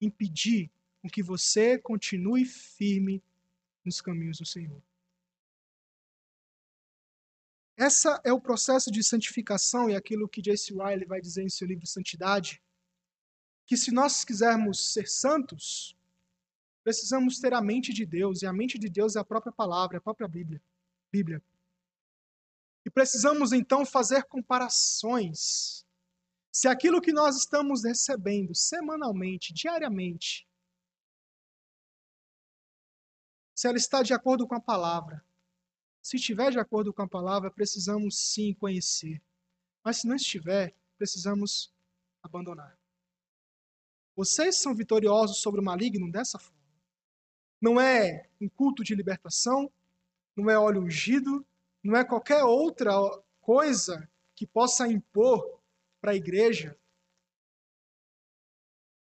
impedir 0.01 0.71
que 1.11 1.21
você 1.21 1.77
continue 1.77 2.43
firme 2.43 3.23
nos 3.85 4.01
caminhos 4.01 4.39
do 4.39 4.45
Senhor. 4.45 4.81
Essa 7.77 8.19
é 8.23 8.33
o 8.33 8.41
processo 8.41 8.91
de 8.91 9.03
santificação 9.03 9.87
e 9.87 9.95
aquilo 9.95 10.27
que 10.27 10.41
J.C. 10.41 10.73
Riley 10.73 11.05
vai 11.05 11.21
dizer 11.21 11.43
em 11.43 11.49
seu 11.49 11.67
livro 11.67 11.85
Santidade, 11.85 12.59
que 13.67 13.77
se 13.77 13.91
nós 13.91 14.25
quisermos 14.25 14.93
ser 14.93 15.07
santos, 15.07 15.95
precisamos 16.83 17.39
ter 17.39 17.53
a 17.53 17.61
mente 17.61 17.93
de 17.93 18.05
Deus, 18.05 18.41
e 18.41 18.47
a 18.47 18.53
mente 18.53 18.79
de 18.79 18.89
Deus 18.89 19.15
é 19.15 19.19
a 19.19 19.23
própria 19.23 19.51
palavra, 19.51 19.99
a 19.99 20.01
própria 20.01 20.27
Bíblia. 20.27 20.61
Bíblia. 21.11 21.41
E 22.85 22.89
precisamos 22.89 23.51
então 23.51 23.85
fazer 23.85 24.23
comparações. 24.23 25.85
Se 26.51 26.67
aquilo 26.67 27.01
que 27.01 27.13
nós 27.13 27.37
estamos 27.37 27.83
recebendo 27.83 28.53
semanalmente, 28.55 29.53
diariamente, 29.53 30.47
se 33.55 33.67
ela 33.67 33.77
está 33.77 34.01
de 34.01 34.13
acordo 34.13 34.47
com 34.47 34.55
a 34.55 34.59
palavra. 34.59 35.23
Se 36.01 36.17
estiver 36.17 36.51
de 36.51 36.59
acordo 36.59 36.91
com 36.91 37.03
a 37.03 37.07
palavra, 37.07 37.51
precisamos 37.51 38.17
sim 38.17 38.55
conhecer. 38.55 39.21
Mas 39.83 39.97
se 39.97 40.07
não 40.07 40.15
estiver, 40.15 40.75
precisamos 40.97 41.71
abandonar. 42.23 42.75
Vocês 44.15 44.57
são 44.57 44.75
vitoriosos 44.75 45.37
sobre 45.37 45.61
o 45.61 45.63
maligno 45.63 46.11
dessa 46.11 46.39
forma. 46.39 46.59
Não 47.61 47.79
é 47.79 48.27
um 48.41 48.49
culto 48.49 48.83
de 48.83 48.95
libertação, 48.95 49.71
não 50.35 50.49
é 50.49 50.57
óleo 50.57 50.81
ungido, 50.81 51.45
não 51.83 51.95
é 51.95 52.03
qualquer 52.03 52.43
outra 52.43 52.91
coisa 53.39 54.09
que 54.35 54.45
possa 54.45 54.87
impor 54.87 55.59
para 55.99 56.11
a 56.11 56.15
igreja, 56.15 56.77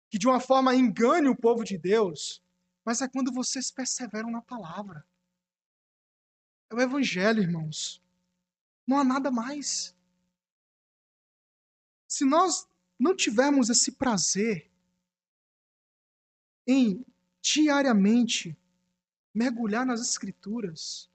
que 0.09 0.18
de 0.18 0.28
uma 0.28 0.39
forma 0.39 0.76
engane 0.76 1.28
o 1.28 1.36
povo 1.36 1.64
de 1.64 1.78
Deus, 1.78 2.41
mas 2.84 3.01
é 3.01 3.07
quando 3.07 3.32
vocês 3.32 3.72
perseveram 3.72 4.32
na 4.32 4.41
palavra. 4.41 5.05
É 6.70 6.76
o 6.76 6.82
evangelho, 6.82 7.41
irmãos. 7.41 8.01
Não 8.86 8.97
há 8.97 9.03
nada 9.03 9.32
mais. 9.32 9.95
Se 12.07 12.26
nós 12.26 12.68
não 12.99 13.16
tivermos 13.16 13.70
esse 13.70 13.91
prazer 13.93 14.70
em 16.68 17.05
diariamente 17.41 18.55
mergulhar 19.34 19.86
nas 19.86 20.01
Escrituras. 20.01 21.09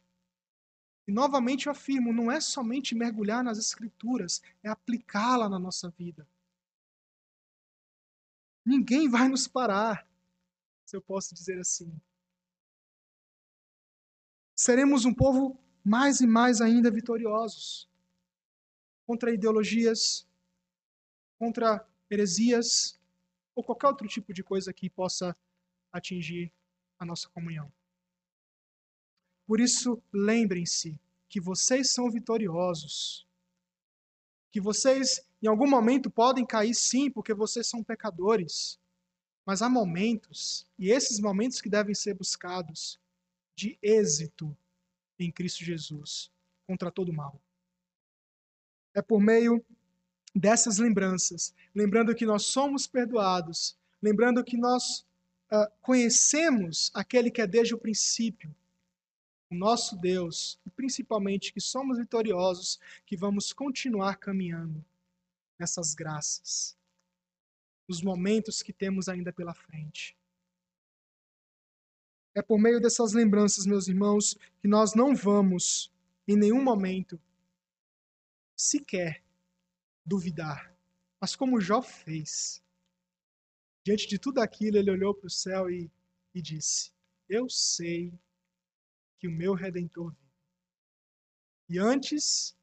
E 1.06 1.12
novamente 1.12 1.66
eu 1.66 1.72
afirmo, 1.72 2.12
não 2.12 2.30
é 2.30 2.40
somente 2.40 2.94
mergulhar 2.94 3.44
nas 3.44 3.58
Escrituras, 3.58 4.42
é 4.62 4.68
aplicá-la 4.68 5.48
na 5.48 5.58
nossa 5.58 5.88
vida. 5.90 6.28
Ninguém 8.64 9.08
vai 9.08 9.28
nos 9.28 9.46
parar, 9.46 10.04
se 10.84 10.96
eu 10.96 11.00
posso 11.00 11.32
dizer 11.32 11.60
assim. 11.60 11.92
Seremos 14.56 15.04
um 15.04 15.14
povo 15.14 15.56
mais 15.84 16.20
e 16.20 16.26
mais 16.26 16.60
ainda 16.60 16.90
vitoriosos 16.90 17.88
contra 19.06 19.32
ideologias, 19.32 20.26
contra 21.38 21.86
heresias 22.10 22.98
ou 23.54 23.62
qualquer 23.62 23.86
outro 23.86 24.08
tipo 24.08 24.34
de 24.34 24.42
coisa 24.42 24.72
que 24.72 24.90
possa 24.90 25.36
atingir 25.92 26.52
a 26.98 27.04
nossa 27.04 27.28
comunhão. 27.28 27.72
Por 29.46 29.60
isso, 29.60 30.02
lembrem-se 30.12 30.98
que 31.28 31.40
vocês 31.40 31.90
são 31.90 32.10
vitoriosos. 32.10 33.26
Que 34.50 34.60
vocês, 34.60 35.20
em 35.42 35.46
algum 35.46 35.68
momento, 35.68 36.10
podem 36.10 36.44
cair 36.44 36.74
sim, 36.74 37.10
porque 37.10 37.32
vocês 37.32 37.66
são 37.66 37.84
pecadores. 37.84 38.78
Mas 39.44 39.62
há 39.62 39.68
momentos, 39.68 40.66
e 40.78 40.90
esses 40.90 41.20
momentos 41.20 41.60
que 41.60 41.68
devem 41.68 41.94
ser 41.94 42.14
buscados, 42.14 42.98
de 43.54 43.78
êxito 43.80 44.56
em 45.18 45.30
Cristo 45.30 45.64
Jesus 45.64 46.30
contra 46.66 46.90
todo 46.90 47.12
mal. 47.12 47.40
É 48.92 49.00
por 49.00 49.20
meio 49.20 49.64
dessas 50.34 50.78
lembranças, 50.78 51.54
lembrando 51.74 52.14
que 52.14 52.26
nós 52.26 52.44
somos 52.44 52.86
perdoados, 52.86 53.76
lembrando 54.02 54.44
que 54.44 54.56
nós 54.56 55.06
uh, 55.50 55.70
conhecemos 55.80 56.90
aquele 56.92 57.30
que 57.30 57.40
é 57.40 57.46
desde 57.46 57.74
o 57.74 57.78
princípio, 57.78 58.54
nosso 59.54 59.96
Deus, 59.96 60.58
e 60.66 60.70
principalmente 60.70 61.52
que 61.52 61.60
somos 61.60 61.98
vitoriosos, 61.98 62.80
que 63.04 63.16
vamos 63.16 63.52
continuar 63.52 64.16
caminhando 64.16 64.84
nessas 65.58 65.94
graças, 65.94 66.76
nos 67.88 68.02
momentos 68.02 68.62
que 68.62 68.72
temos 68.72 69.08
ainda 69.08 69.32
pela 69.32 69.54
frente. 69.54 70.16
É 72.34 72.42
por 72.42 72.58
meio 72.58 72.80
dessas 72.80 73.12
lembranças, 73.12 73.64
meus 73.64 73.88
irmãos, 73.88 74.36
que 74.60 74.68
nós 74.68 74.94
não 74.94 75.14
vamos, 75.14 75.92
em 76.26 76.36
nenhum 76.36 76.62
momento, 76.62 77.20
sequer 78.54 79.22
duvidar. 80.04 80.74
Mas 81.20 81.34
como 81.34 81.60
Jó 81.60 81.80
fez, 81.80 82.62
Diante 83.86 84.08
de 84.08 84.18
tudo 84.18 84.40
aquilo, 84.40 84.78
ele 84.78 84.90
olhou 84.90 85.14
para 85.14 85.28
o 85.28 85.30
céu 85.30 85.70
e, 85.70 85.88
e 86.34 86.42
disse: 86.42 86.90
Eu 87.28 87.48
sei 87.48 88.12
que 89.18 89.28
o 89.28 89.32
meu 89.32 89.54
redentor 89.54 90.12
vive. 90.12 90.26
E 91.68 91.78
antes 91.78 92.56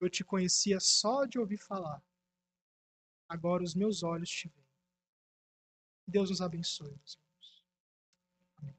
eu 0.00 0.08
te 0.08 0.24
conhecia 0.24 0.78
só 0.80 1.24
de 1.24 1.38
ouvir 1.38 1.58
falar. 1.58 2.02
Agora 3.28 3.62
os 3.62 3.74
meus 3.74 4.02
olhos 4.02 4.30
te 4.30 4.48
veem. 4.48 4.66
Deus 6.06 6.30
nos 6.30 6.40
abençoe. 6.40 6.98